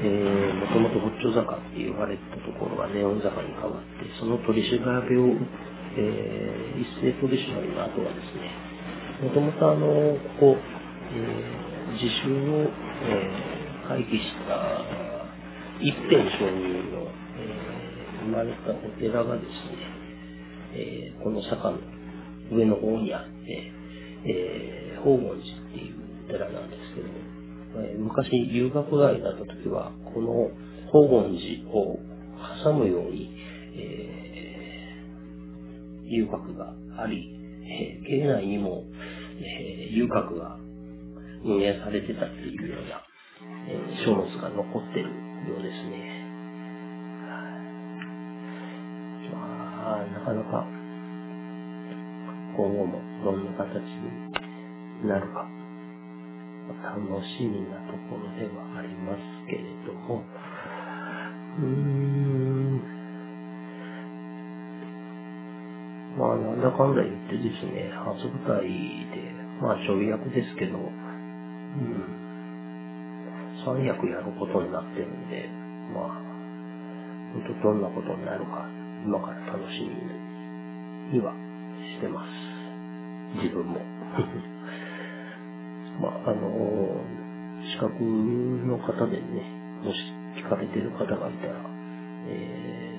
[0.03, 5.35] ー、もともとホッチョ坂って言われたところがネオン坂に変わって、その取り調べを、
[5.97, 8.51] えー、一斉取り締まりの後はですね、
[9.21, 9.87] もともとあの、
[10.39, 10.57] ここ、
[11.11, 12.69] えー、自習を、
[13.09, 13.54] えー
[13.87, 14.85] 回帰した
[15.81, 19.53] 一辺上人の、えー、生まれたお寺がですね、
[20.73, 21.79] えー、この坂の
[22.51, 23.71] 上の方にあって、
[24.25, 27.35] えー、宝厳寺っていう寺なんですけど
[27.99, 30.49] 昔遊学外だった時は、この
[30.87, 31.99] 宝厳寺を
[32.63, 33.29] 挟むように、
[33.75, 38.85] えー、遊郭があり、えー、境内にも、
[39.39, 40.57] えー、遊郭が
[41.43, 43.04] 運営されてたっていうような、
[43.67, 46.25] え、書物が残ってるようですね。
[49.33, 50.65] まあ、なかなか、
[52.57, 55.47] 今後もどんな形になるか、
[56.95, 60.23] 楽しみなところではありますけれども、
[61.59, 62.81] うーん、
[66.17, 72.24] まあ、なんだかんだ言ってですね、初舞台で、まあ、ちょい役ですけど、うん、
[73.65, 75.49] 三役やることになってるんで、
[75.91, 76.21] まあ、
[77.33, 78.69] 本当どんなことになるか、
[79.03, 82.29] 今から楽しみにはしてます。
[83.41, 83.81] 自分も。
[85.99, 87.01] まあ、あの
[87.71, 89.41] 資格の方でね、
[89.83, 89.97] もし
[90.37, 91.53] 聞かれてる方がいたら、
[92.27, 92.89] え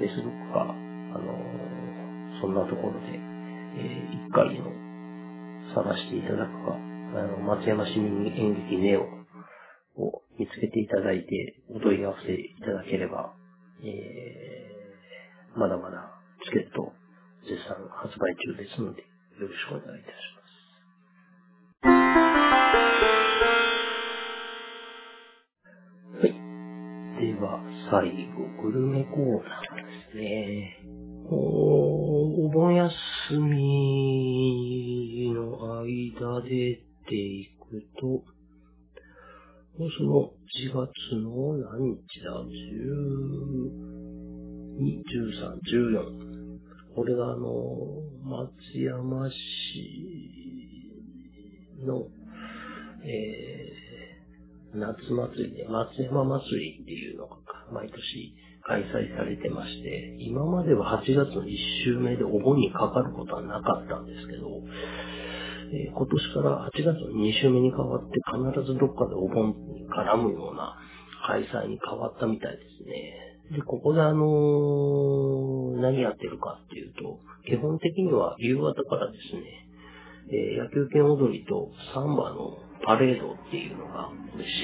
[0.00, 0.74] ー、Facebook か、
[1.14, 1.38] あの
[2.40, 3.20] そんなところで、
[3.76, 4.72] えー、一回の
[5.74, 6.76] 探していただくか、
[7.14, 9.02] あの、松山市民演劇ネオ
[10.02, 13.34] を見つけていただいて、お問い合わせいただければ、
[13.84, 16.10] えー、まだまだ
[16.44, 16.92] チケット
[17.46, 19.06] 絶賛発売中ですので、よ
[19.40, 21.92] ろしくお願いいたします。
[26.18, 26.32] はい。
[27.20, 30.78] では、最後、グルメコーナーですね。
[31.28, 31.34] お
[32.46, 32.90] お盆休
[33.38, 38.24] みの間でていくと、
[39.78, 42.52] その4月の何日だ ?12、
[45.08, 45.58] 13、
[45.96, 46.32] 14。
[46.94, 47.46] これがあの、
[48.22, 49.34] 松山市
[51.86, 52.06] の、
[53.04, 57.36] えー、夏祭りで、松山祭りっていうのが
[57.72, 58.34] 毎年
[58.64, 64.48] 開催されてまして、今までは8月の1週目でお盆にかかることはなかったんですけど、
[65.72, 70.76] えー、今年から8月の2週目に変わって必ずどっかでお盆に絡むような
[71.26, 73.56] 開催に変わったみたいですね。
[73.56, 79.42] で、ここであのー、何やってるかっていうと、基本的には夕方からですね、
[80.30, 84.10] えー、野球拳踊りとサンバのパレードっていうのが、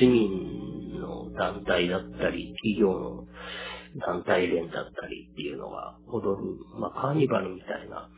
[0.00, 3.24] 市民の団体だったり、企業の
[4.06, 8.08] 団体連だったりっていうのが踊る、まあカーニバルみたいな、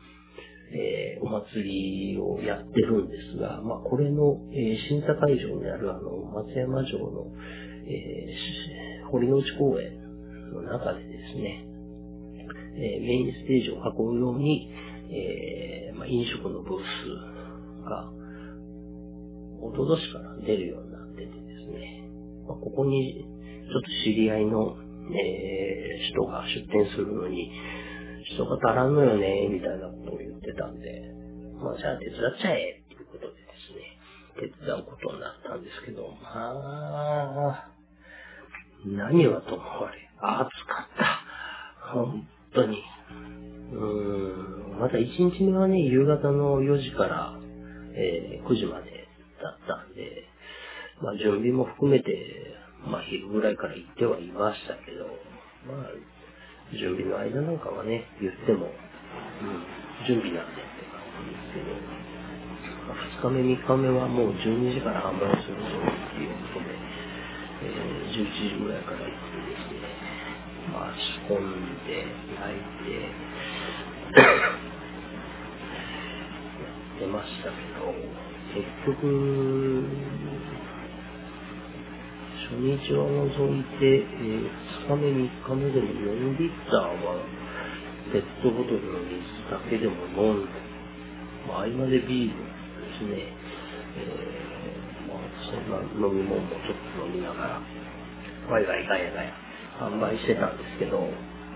[0.73, 6.11] えー、お祭りをやってるんですが、まあこれの、えー、審査会場にあるあの、
[6.45, 7.27] 松山城の、
[7.85, 10.01] えー、堀之内公園
[10.53, 11.65] の中でですね、
[12.75, 14.69] え、メインステージを囲うように、
[15.11, 18.11] えまあ、飲食のブースが、
[19.61, 21.31] おととしから出るようになっててで
[21.65, 22.09] すね、
[22.47, 23.25] まあ、ここに
[23.69, 24.75] ちょっと知り合いの、
[25.13, 27.51] え、人が出店するのに、
[28.33, 30.20] 人が足らんのよね、みたいなことを、
[31.77, 33.99] じゃあ手伝っちゃえ、っていうことでですね、
[34.35, 37.71] 手伝うことになったんですけど、まあ、
[38.85, 41.91] 何はともあれ、暑かった。
[41.93, 42.81] 本当に。
[43.71, 47.33] うーん、また1日目はね、夕方の4時から、
[47.93, 49.07] えー、9時まで
[49.41, 50.27] だったんで、
[51.01, 52.17] まあ準備も含めて、
[52.85, 55.05] まあ昼ぐらいから行ってはいましたけど、
[55.67, 55.87] まあ
[56.77, 60.61] 準備の間なんかはね、言っても、うん、準備なんで
[61.51, 65.67] 2日目、3日目はもう12時から販売するぞっ
[66.15, 66.71] ていうことで、
[67.63, 69.83] えー、11時ぐらいから行ってですね、
[70.71, 72.07] まあ仕込んで、
[72.39, 73.03] 焼いて、
[74.15, 74.31] や
[76.95, 77.91] ってましたけど、
[78.55, 79.91] 結局、
[82.47, 87.19] 初日は除いて、えー、2日目、3日目でも4リッターは
[88.11, 89.19] ペットボトルの水
[89.51, 90.70] だけでも飲んで、
[91.47, 92.43] まあ、合間でビールで
[92.97, 93.33] すね、
[93.97, 97.61] えー、まあ、そんな飲み物もちょっと飲みながら、
[98.49, 99.33] ワイワイガヤガヤ
[99.79, 101.09] 販売してたんですけど、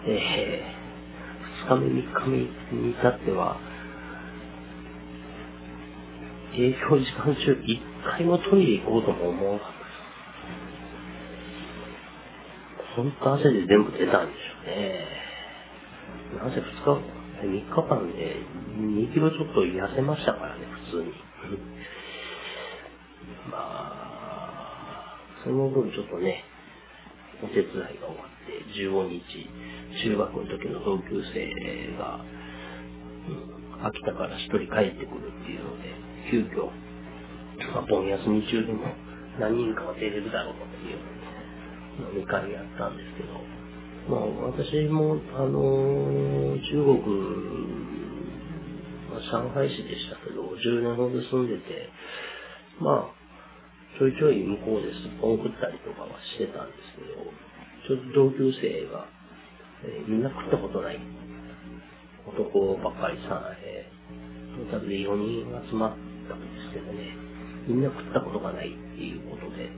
[0.07, 2.37] えー、2日目、3日目
[2.77, 3.59] に至っては、
[6.57, 7.81] 営業時間中一
[8.17, 9.85] 回もトイレ行こうとも思わなかったで
[12.81, 12.95] す。
[12.95, 15.05] 本当汗で全部出たんでしょうね。
[16.41, 18.41] なぜ2日、3日間で
[18.77, 21.13] 2キロちょっと痩せましたからね、普通に。
[23.49, 26.43] まあ、その分ちょっとね、
[27.43, 27.87] お手伝いが終
[28.17, 29.49] わって15日、
[30.03, 31.51] 中学の時の同級生
[31.97, 32.19] が、
[33.77, 34.67] うん、秋田から一人帰っ
[34.99, 35.93] てくるっていうので、
[36.31, 36.69] 急遽、
[37.73, 38.85] まあ、盆休み中でも
[39.39, 40.97] 何人かは出れるだろうっていう
[42.15, 43.41] 飲み会やったんですけど、
[44.09, 47.01] まあ私も、あの中国、
[49.09, 51.89] まあ、上海市でしたけど、10年ほど住んでて、
[52.79, 53.25] まあ、
[53.97, 55.07] ちょいちょい向こうです。
[55.07, 57.23] っぽん食ったりとかはしてたんですけど、
[57.87, 59.07] ちょっと同級生が、
[59.87, 60.99] えー、みんな食ったことない
[62.27, 65.97] 男ばっかりさ、えー、トータルで4人集まっ
[66.27, 67.15] たんですけどね、
[67.67, 69.69] みんな食ったことがないっていうことで、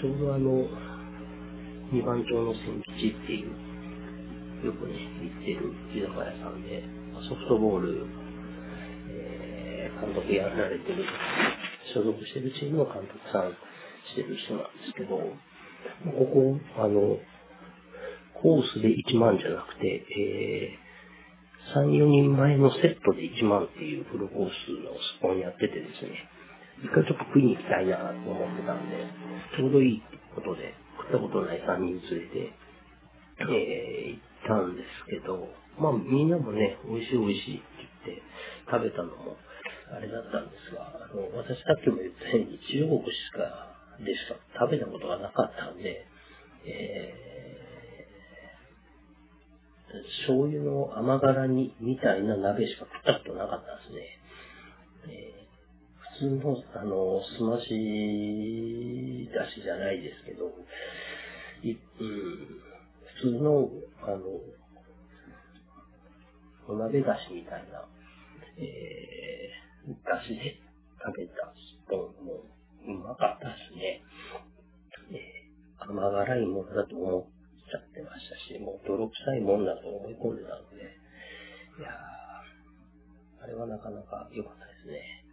[0.00, 0.66] ちょうどあの、
[1.90, 6.84] 二番町の千吉っていう、よくね、行ってる居酒屋さんで、
[7.28, 8.06] ソフトボール、
[9.10, 11.04] えー、監督やられてる
[11.94, 13.52] 所属してるチームの監督さん
[14.12, 17.18] してる人なんですけど、ここ、あの、
[18.42, 26.28] コースで1万じゃなくて、えー、3、4人前のセットで1万っていうフルコースのスポンやっててですね、
[26.84, 28.96] 一回ちょっと食いに行きたいなと思ってたんで、
[29.56, 30.02] ちょうどいい
[30.34, 32.52] ことで、食ったことない3人連れて、
[33.40, 37.64] えー、行ったんですけど、まあみんなもね、美味しい美味しいって
[38.06, 38.22] 言って
[38.70, 39.36] 食べたのも、
[39.94, 46.06] あれだったんですが、あの、私さっきも言ったように中国しか、でしか食べたことがなかったんで、
[46.66, 54.17] えー、醤油の甘辛煮みたいな鍋しか食ったことなかったんですね。
[56.18, 60.50] 普通の、あの、すましだしじゃないですけど、
[61.62, 61.78] いうん、
[63.22, 63.70] 普通の、
[64.02, 64.18] あの、
[66.68, 67.86] お鍋だしみたいな、
[68.58, 70.60] えー、だしで
[71.00, 72.42] 食べたスポンも
[72.84, 74.02] うまかったですね。
[75.14, 80.82] えー、甘辛いものだと思っちゃってましたし、もう泥臭いもんだと思い込んでたので、
[81.78, 85.27] いやー、あれはなかなか良かったですね。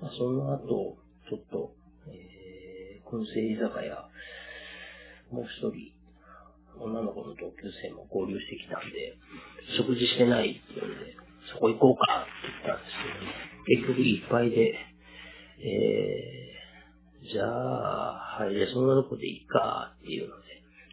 [0.00, 0.96] まあ、その後、
[1.28, 1.72] ちょっと、
[2.08, 4.08] えー、燻製居酒屋、
[5.30, 5.92] もう一人、
[6.78, 9.16] 女の子の同級生も合流してきたんで、
[9.76, 11.16] 食事してないっていうんで、
[11.52, 12.30] そこ行こうかって
[12.64, 13.46] 言ったんですけどね。
[13.66, 14.74] 結局いっぱいで、
[15.64, 20.42] えー、じゃあ、入れそうなとこでいいかっていうので、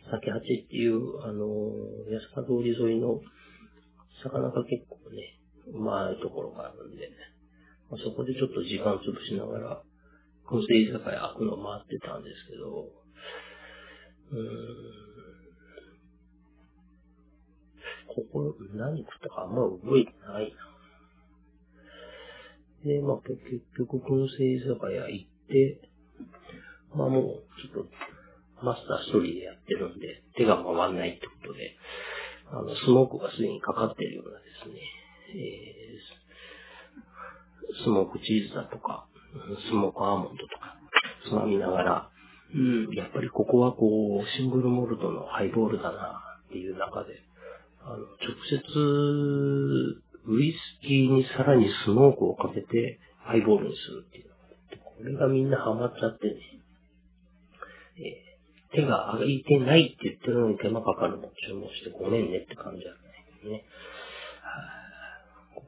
[0.09, 3.19] 酒八っていう、あのー、安川通り沿いの
[4.23, 7.09] 魚が結構ね、うまいところがあるんで、
[7.93, 9.83] まあ、そこでちょっと時間潰しながら、
[10.49, 12.89] 燻製居酒屋開くの回ってたんですけど、
[14.31, 14.97] うーん、
[18.09, 20.57] ここ何食ったかあんま覚えてないな。
[22.83, 23.37] で、まあ、結
[23.77, 25.81] 局、燻製居酒屋行って、
[26.95, 27.91] まあもう、ちょっと、
[28.65, 31.77] マスター一人でやってるんで、手が回んないってことで、
[32.49, 34.81] あの、スモークがすでにかかってるようなですね、
[35.35, 36.23] えー、
[37.83, 39.07] スモークチーズだとか、
[39.69, 40.77] スモークアーモンドとか、
[41.27, 42.09] つまみながら、
[42.53, 42.57] う
[42.91, 47.23] ん、やっぱりここはこう、シングルモルトのハイボールだなっていう中で、
[47.81, 48.07] あの、直
[48.47, 54.29] 接、ウイスキーにさらにスモークをかけて、ハイボールにするっていう。
[54.83, 56.33] これがみんなハマっちゃってね。
[57.97, 62.97] えー、手が空いてないって言ってるのに手間かかるの注文してごめんねって感じじゃな
[63.49, 63.65] いね。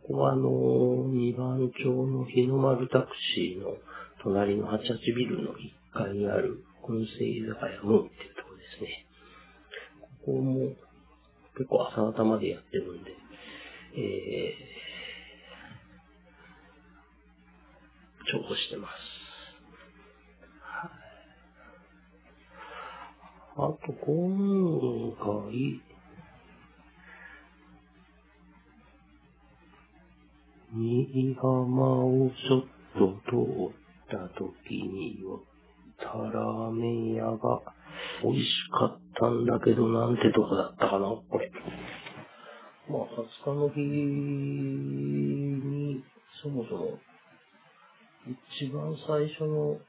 [0.08, 3.76] ここはあの二番町の日の丸タクシーの
[4.22, 5.56] 隣の88ビルの1
[5.93, 9.06] 階にある燻製居酒屋ムーンっていうところですね。
[10.01, 10.70] ここも
[11.58, 13.12] 結構朝方までやってるんで、
[13.97, 18.93] えー、重宝してます。
[23.58, 25.82] あと、今回、
[30.76, 32.63] 右側をちょっ
[32.99, 33.36] と通
[33.71, 33.76] っ
[34.11, 35.39] た時には、
[35.97, 37.61] タラメン屋が
[38.21, 41.49] 美味しかったんだけど、なんてとこだったかな、これ。
[42.89, 46.03] まあ、20日の日に、
[46.43, 46.99] そもそも、
[48.59, 49.80] 一番最初の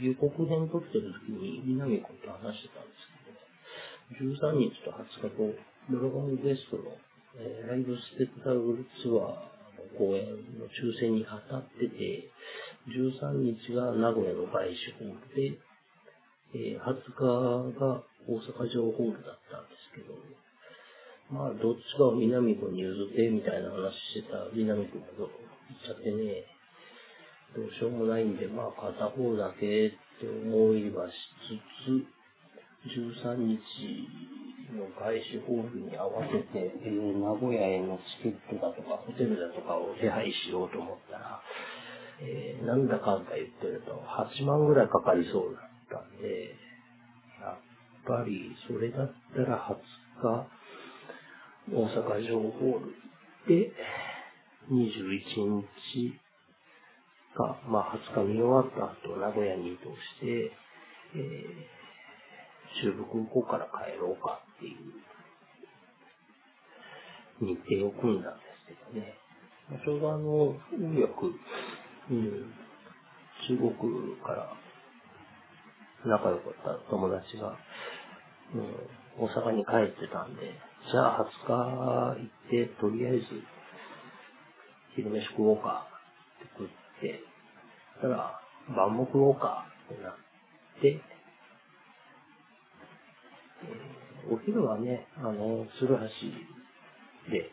[0.00, 3.06] 予告編撮ってる時に、南君と話してたんです
[4.18, 5.54] けど、13日と20日と、
[5.90, 6.96] ドラゴンベストの、
[7.36, 9.51] えー、ライブスペクタルツアー
[9.96, 10.26] 公演
[10.58, 12.30] の抽選に当たってて、
[12.88, 15.58] 13日が名古屋の外資ホールで、
[16.54, 20.14] えー、20日が大阪城ホールだったんですけど、
[21.30, 26.44] まあ、どっちかを南君に譲ってみたいな話してた南君がど行っちゃってね、
[27.56, 29.90] どうしようもないんで、まあ、片方だけっ
[30.20, 31.12] て思いはし
[31.48, 31.56] つ
[31.88, 32.22] つ、
[32.84, 33.58] 13日
[34.72, 41.42] の外資ホールに合わせて、えー、名古屋へのチケットだとか、ホテルだとかを手配しようと思ったら、
[42.20, 46.56] えー、なんだかんだ言ってると、8万ぐらいかかりそうなったんで、
[47.40, 47.58] やっ
[48.06, 49.82] ぱりそれだったら20
[50.22, 50.62] 日、
[51.70, 52.94] 大阪城ホール
[53.48, 53.72] で、
[54.70, 56.14] 21日
[57.36, 60.52] か、まあ20日見終わった後、名古屋に移動して、
[61.14, 65.02] えー、中部空港から帰ろうかていう
[67.42, 69.14] 日程を組んだんですけどね。
[69.84, 71.32] ちょうどあの、運よく、
[72.10, 72.52] うん、
[73.48, 74.52] 中国から
[76.04, 77.56] 仲良かった友達が、
[78.54, 80.42] うん、大阪に帰ってたんで、
[80.90, 83.26] じゃあ20日行って、とりあえず、
[84.94, 85.86] 昼飯食おうか
[86.38, 86.68] って食っ
[87.00, 87.20] て、
[88.00, 88.40] たら、
[88.76, 90.14] 晩も食おうかってなっ
[90.80, 91.00] て、
[94.30, 97.50] お昼はね、あの、鶴橋で、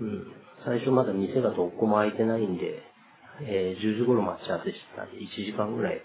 [0.00, 0.32] うん、
[0.64, 2.82] 最初まだ店がどこも開いてないんで、
[3.42, 6.00] えー、10時頃待ち合わせしてたんで、1時間ぐらい、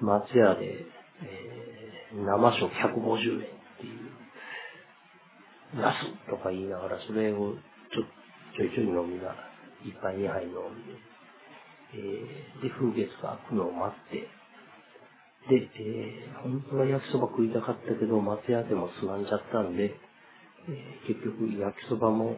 [0.00, 0.86] 松屋で、
[1.22, 3.50] えー、生食150円っ
[3.80, 3.94] てい
[5.76, 5.94] う、安
[6.30, 7.54] とか言いながら、それを
[7.92, 8.02] ちょ
[8.56, 9.36] ちょいちょい飲みながら、
[9.84, 10.58] 一杯二杯飲んで、
[11.94, 14.28] えー、で、風月が開くのを待って、
[15.48, 19.96] で、えー、本当は焼きそば食いたかったけど、松屋でもすがんじゃったんで、
[20.68, 22.36] えー、結局焼きそばも、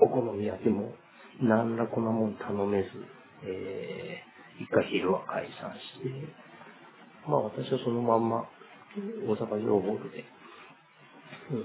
[0.00, 0.94] お好み焼きも、
[1.42, 2.88] 何らこんなもん頼めず、
[3.44, 6.08] えー、一回昼は解散して、
[7.28, 8.48] まあ私はそのまんま、
[8.96, 10.24] 大阪城ホールで、
[11.52, 11.64] うん、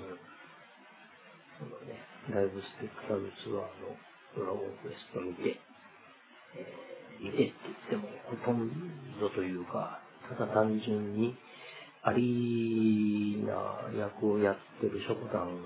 [1.58, 2.00] そのね、
[2.30, 3.96] ライブスペクタルツアーの
[4.36, 5.60] ドラゴンクエスト見て、
[6.56, 7.54] えー、見てって
[7.90, 8.70] 言ってもほとん
[9.20, 11.36] どというか、ただ単純に
[12.04, 15.62] アリーナ役をやってるショコタン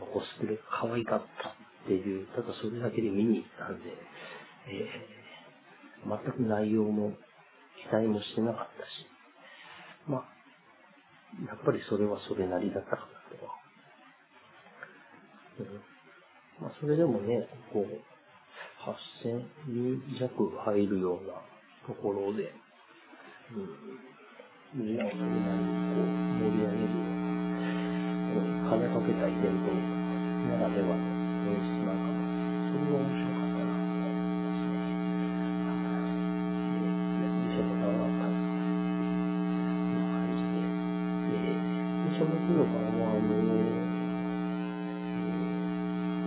[0.00, 1.52] のコスプレ可愛かったっ
[1.86, 3.84] ていう、ただそれだけで見に行ったんで、
[4.68, 7.12] えー、全く内容も
[7.88, 9.06] 期待もしてなかったし、
[10.06, 10.24] まあ、
[11.46, 13.52] やっぱりそれはそれなりだったかなとは。
[15.60, 17.84] うん、まあ、それでもね、こう、
[19.24, 21.34] 8000人弱入るような
[21.86, 22.52] ところで、
[23.52, 23.70] うん、
[24.74, 24.96] みん。
[24.96, 26.06] なをそれなりにこう
[26.38, 29.72] 盛り上げるような、金かけたイベント
[30.48, 30.96] ならでは
[31.42, 31.96] の演出なん。
[31.96, 32.24] かも、
[32.68, 33.38] それは面白い。
[42.18, 43.88] その頃からは、あの、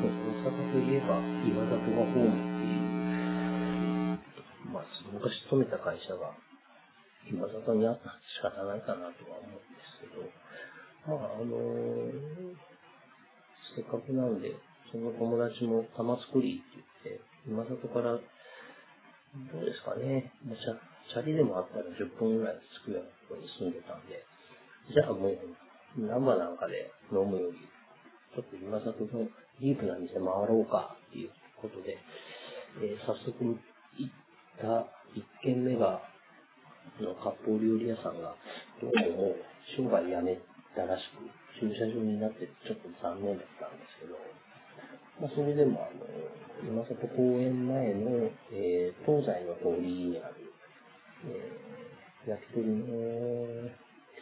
[0.01, 0.07] 大
[0.43, 2.89] 阪といえば、岩田とがホームっていう、
[4.73, 6.39] まあ、昔勤めた会社が、
[7.29, 10.25] 岩里にあった仕方ないかなとは思うんですけど、
[11.07, 12.55] まあ、あの
[13.75, 14.51] せっかくなんで、
[14.91, 18.19] その友達も玉造りって言って、今里から、ど
[19.61, 20.75] うですかね、チャ
[21.13, 24.23] チャリでもあったら10分ぐらい着くようなところに住んでたんで、
[24.91, 25.37] じゃあもう
[25.95, 27.57] 生なんかで飲むより、
[28.35, 29.27] ちょっと今里の
[29.59, 31.97] ディープな店回ろうかっていうことで、
[32.83, 33.57] えー、早速行っ
[34.59, 36.01] た一軒目が、
[37.01, 38.35] の割烹料理屋さんが、
[38.81, 39.35] どうも
[39.77, 40.37] 商売やめ
[40.75, 41.29] たらしく、
[41.59, 44.17] 駐車場になってちょっと残念だったんですけど、
[45.21, 46.05] まあ、それでもあの、
[46.63, 50.53] 今里公園前の、えー、東西の通りにある、
[51.25, 52.85] えー、焼き鳥の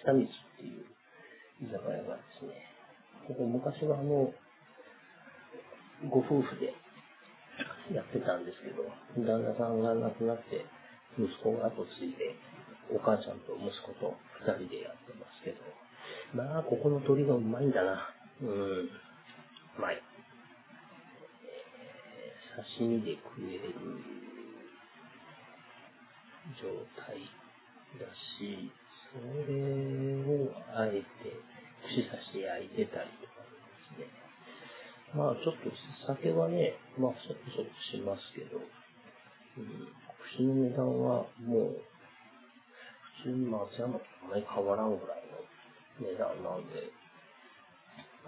[0.04, 0.86] 久道っていう
[1.62, 2.52] 居酒屋がですね、
[3.28, 4.32] ここ昔はあの、
[6.10, 6.74] ご夫婦で
[7.94, 8.88] やってたんですけど、
[9.28, 10.66] 旦那さんが亡くなって、
[11.18, 12.36] 息子が後継いで、
[12.92, 15.58] お母ちゃんと息子と二人でやってますけど、
[16.34, 18.10] まあ、ここの鳥がうまいんだな。
[18.42, 18.90] うん、う
[19.80, 20.02] まい。
[21.44, 23.74] えー、刺身で食える
[26.62, 27.18] 状態
[27.98, 28.06] だ
[28.38, 28.72] し、
[29.12, 29.18] そ
[29.50, 31.06] れをあえて
[31.88, 33.50] 串刺して焼いてたりとかで
[33.98, 34.08] すね。
[35.14, 35.74] まあちょっと
[36.06, 38.62] 酒はね、まあそこそこしますけど、
[39.58, 39.90] うん、
[40.36, 41.82] 串の値段はもう
[43.24, 45.40] 普通に松山とあまり変わらんぐらいの
[46.00, 46.88] 値段なんで、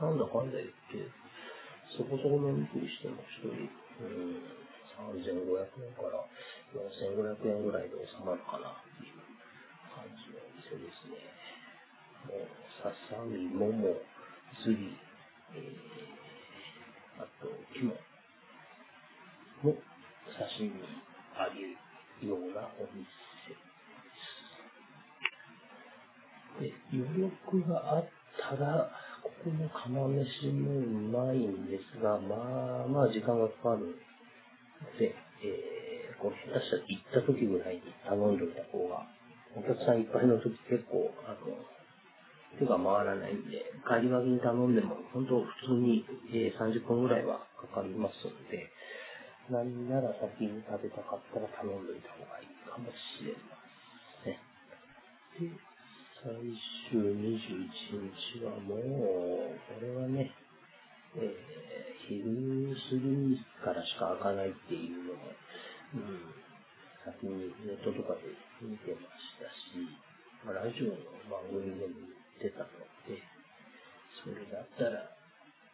[0.02, 1.08] なんだかんだ言って、
[1.96, 3.70] そこそこの肉にしても一人、
[4.02, 4.44] うん、
[5.16, 6.26] 3500円から
[6.74, 9.20] 4500円ぐらいで収まるかなっていう
[9.96, 11.20] 感じのお店ですね。
[12.28, 12.48] もう、
[12.84, 13.96] ささみ、もも、
[14.64, 14.98] ずり、
[15.56, 17.96] えー、あと、肝
[19.64, 19.78] も
[20.36, 20.72] 刺身
[21.36, 21.81] あげる
[22.28, 23.06] ようなお店
[26.60, 26.74] で。
[26.94, 28.10] 余力があっ
[28.50, 28.92] たら、
[29.24, 39.08] ここの釜飯もうまいんですが、まあまあ時間がかかるので、えー、こう下手したら行った時ぐらいに頼んでおいた方が
[39.56, 41.52] お客さんいっぱいの時結構、あの、
[42.60, 48.72] 手が回らないんで、帰りがけに頼んでも、本当普通に、えー、30分ぐらいはかかりますので、
[49.50, 53.58] 何なら先に食べたかったら頼んどいた方がいいかもしれま
[54.24, 54.38] せん。
[55.40, 55.56] で、
[56.22, 56.30] 最
[56.92, 60.32] 終21日はもう、これはね、
[61.18, 65.34] えー、昼過ぎからしか開かないっていうのも、
[65.96, 66.34] うん、
[67.04, 68.30] 先にネットとかで
[68.62, 69.82] 見てましたし、
[70.46, 70.98] まあ、ラジオの
[71.30, 71.94] 番組でも
[72.40, 72.70] 言ってたの
[73.10, 73.20] で、
[74.24, 75.10] それだったら、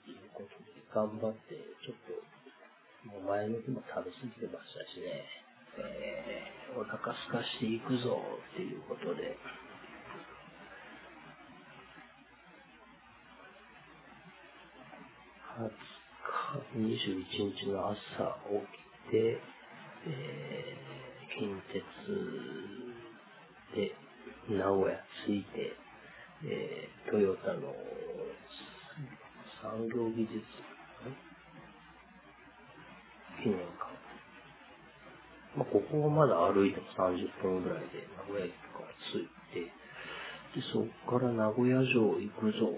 [0.07, 2.26] いうことで頑張って、ちょっと、
[3.07, 5.23] もう前の日も食べ過ぎてましたしね、
[5.79, 8.19] えー、お腹すかしていくぞ
[8.51, 9.37] っていうことで、
[15.55, 15.71] 20
[16.75, 17.07] 日、
[17.39, 17.95] 21日の朝
[18.43, 18.59] 起
[19.07, 19.39] きて、
[20.05, 21.79] えー、近鉄
[23.73, 23.95] で
[24.49, 25.71] 名古屋着いて、
[26.43, 27.73] えー、トヨタの
[29.63, 30.43] 産業技術
[33.47, 33.95] 記念館。
[35.55, 39.71] まあ、ここはまだ歩いても30分ぐらいで名古屋駅から着いて、
[40.59, 42.77] で、そこから名古屋城行くぞっ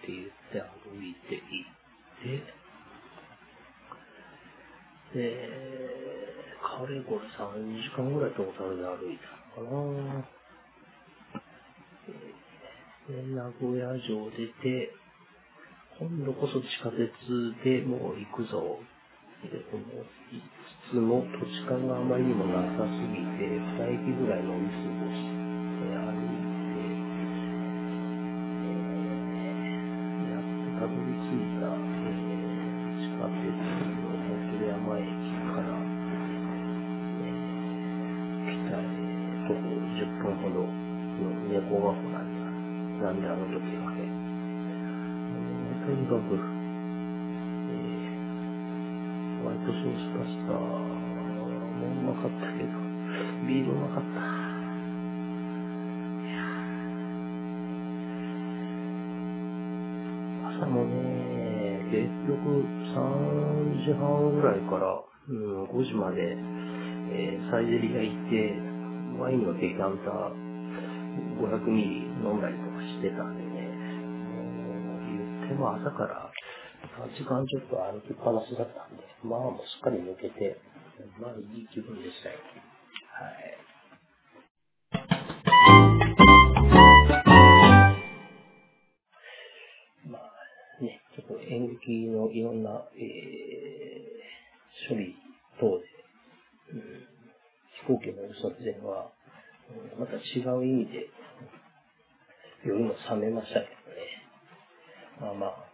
[0.00, 2.40] て言って歩いて行って、
[5.14, 5.48] で、
[6.62, 10.24] かれこれ3時間ぐらいトータルで歩いたのかな
[13.08, 14.92] で、名古屋城出て、
[15.98, 17.10] 今度こそ地下鉄
[17.64, 18.78] でもう行くぞ
[19.38, 19.78] って思
[20.34, 20.42] い
[20.90, 26.82] つつも、土地勘があまりにもなさすぎて、2駅ぐらい乗り過ごして歩いて、
[28.02, 32.18] えー、やっとたどり着いたえ
[32.98, 35.06] 地下鉄の本山駅
[35.54, 35.70] から、
[37.22, 38.90] えー、北へ
[39.46, 43.06] 徒歩10分ほどの猫ヶ穂なんだ。
[43.06, 44.02] なんであの時はね。
[45.86, 52.72] とにかく、ー、ホワイトソースパスタもううまかったけど、
[53.46, 54.38] ビールうまかった。
[60.58, 68.68] 朝もね、結局3時半ぐらいから、うん、5時まで、えー、サイゼリヤ行って、
[69.20, 70.48] ワインのデキャンター
[71.40, 71.88] 500ミリ
[72.24, 73.68] 飲んだりとかしてたんでね、
[74.34, 76.30] もう言っても朝から
[76.78, 80.60] 3時間ちょっと歩きっぱなしだったんで、まあもうすっかり抜けて、
[81.20, 82.38] まあいい気分でしたよ。
[83.18, 83.58] はい。
[90.06, 95.16] まあね、ちょっと演劇のいろんな、えー、処理
[95.60, 95.84] 等で、
[96.72, 97.08] うん、
[97.82, 99.10] 飛行機の嘘っていうのは、
[99.98, 101.10] また違う意味で、
[102.64, 103.98] 夜も冷めましたけどね。
[105.20, 105.67] まあまあ、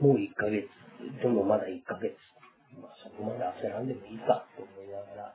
[0.00, 0.68] もう1ヶ月、
[1.22, 2.16] でもまだ1ヶ月。
[2.80, 5.34] まあそこまで焦らんでもいいかと思いながら、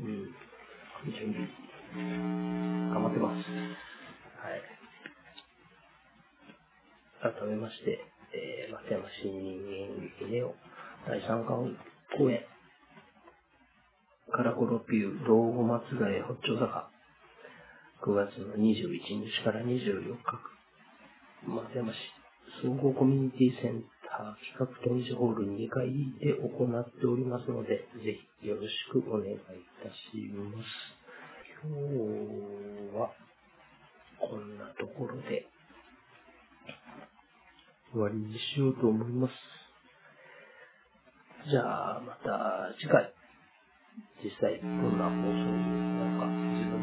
[0.00, 0.32] うん、
[1.12, 1.48] 準備、
[1.94, 3.50] 頑張ってます。
[4.40, 4.78] はい。
[7.20, 8.00] 改めまして、
[8.32, 10.54] えー、松山新人演劇ネオ
[11.06, 11.76] 第3巻
[12.16, 12.44] 公演、
[14.30, 16.90] カラコロピュー道後松ヶ谷北丁坂、
[18.04, 20.40] 9月の21日から24日、
[21.46, 21.96] 松山市
[22.62, 23.97] 総合コミュニティセンター
[24.40, 25.86] 企画展示ホール2階
[26.18, 29.38] で行っておりますので、ぜひよろしくお願いい
[29.82, 30.98] たします。
[31.62, 33.10] 今日は
[34.20, 35.46] こんなところで
[37.92, 39.32] 終わりにしようと思います。
[41.50, 43.12] じゃあ、また次回、
[44.22, 46.77] 実際どんな放送になるか、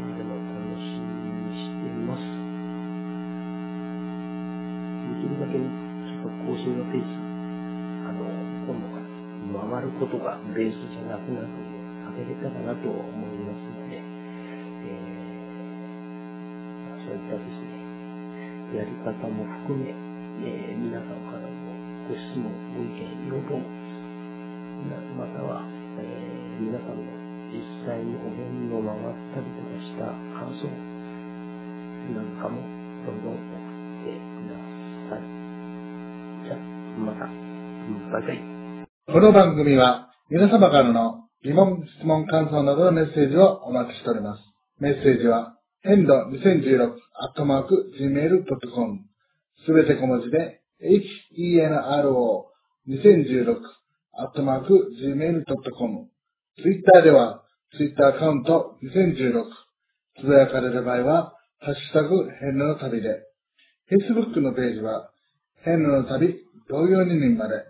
[6.66, 7.14] ちょっと更新のペース、
[8.10, 8.26] あの、
[8.66, 9.06] 今度から
[9.70, 11.78] 回ることがベースじゃなくなるので、
[12.18, 21.54] 上げれたらなと思いますので、えー、そういったですね、やり方も含め、えー、皆さんからの
[22.10, 23.62] ご質問、ご意見、要望、
[25.22, 27.06] または、えー、皆さんの
[27.54, 30.66] 実際にお遍路回ったりとかした感想
[32.14, 32.58] なんかも
[33.06, 33.65] どんどん
[36.98, 37.28] また、バ
[38.22, 38.40] イバイ。
[39.12, 44.44] この番組は皆様からの疑問、質問、感想などのメッセージをお待ちしております。
[44.80, 49.02] メッセージは、変度2016アットマーク gmail.com
[49.66, 53.58] すべて小文字で、henro2016
[54.14, 56.08] アットマーク gmail.com
[56.62, 57.44] ツイッターでは、
[57.76, 59.44] ツイッターアカウント2016
[60.22, 63.26] つぶやかれる場合は、ハッシュタグ、変の旅で。
[63.92, 65.12] Facebook のページは、
[65.66, 67.64] 変の旅同様2人まで。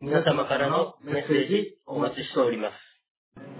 [0.00, 2.72] 皆様からのメッセージお待ちしております。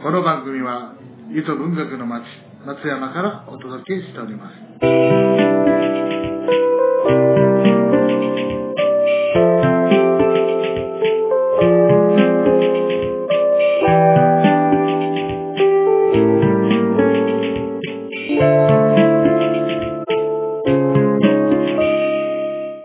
[0.02, 0.96] この番組は、
[1.30, 2.24] ゆと文学の街、
[2.66, 4.56] 松山からお届けしております。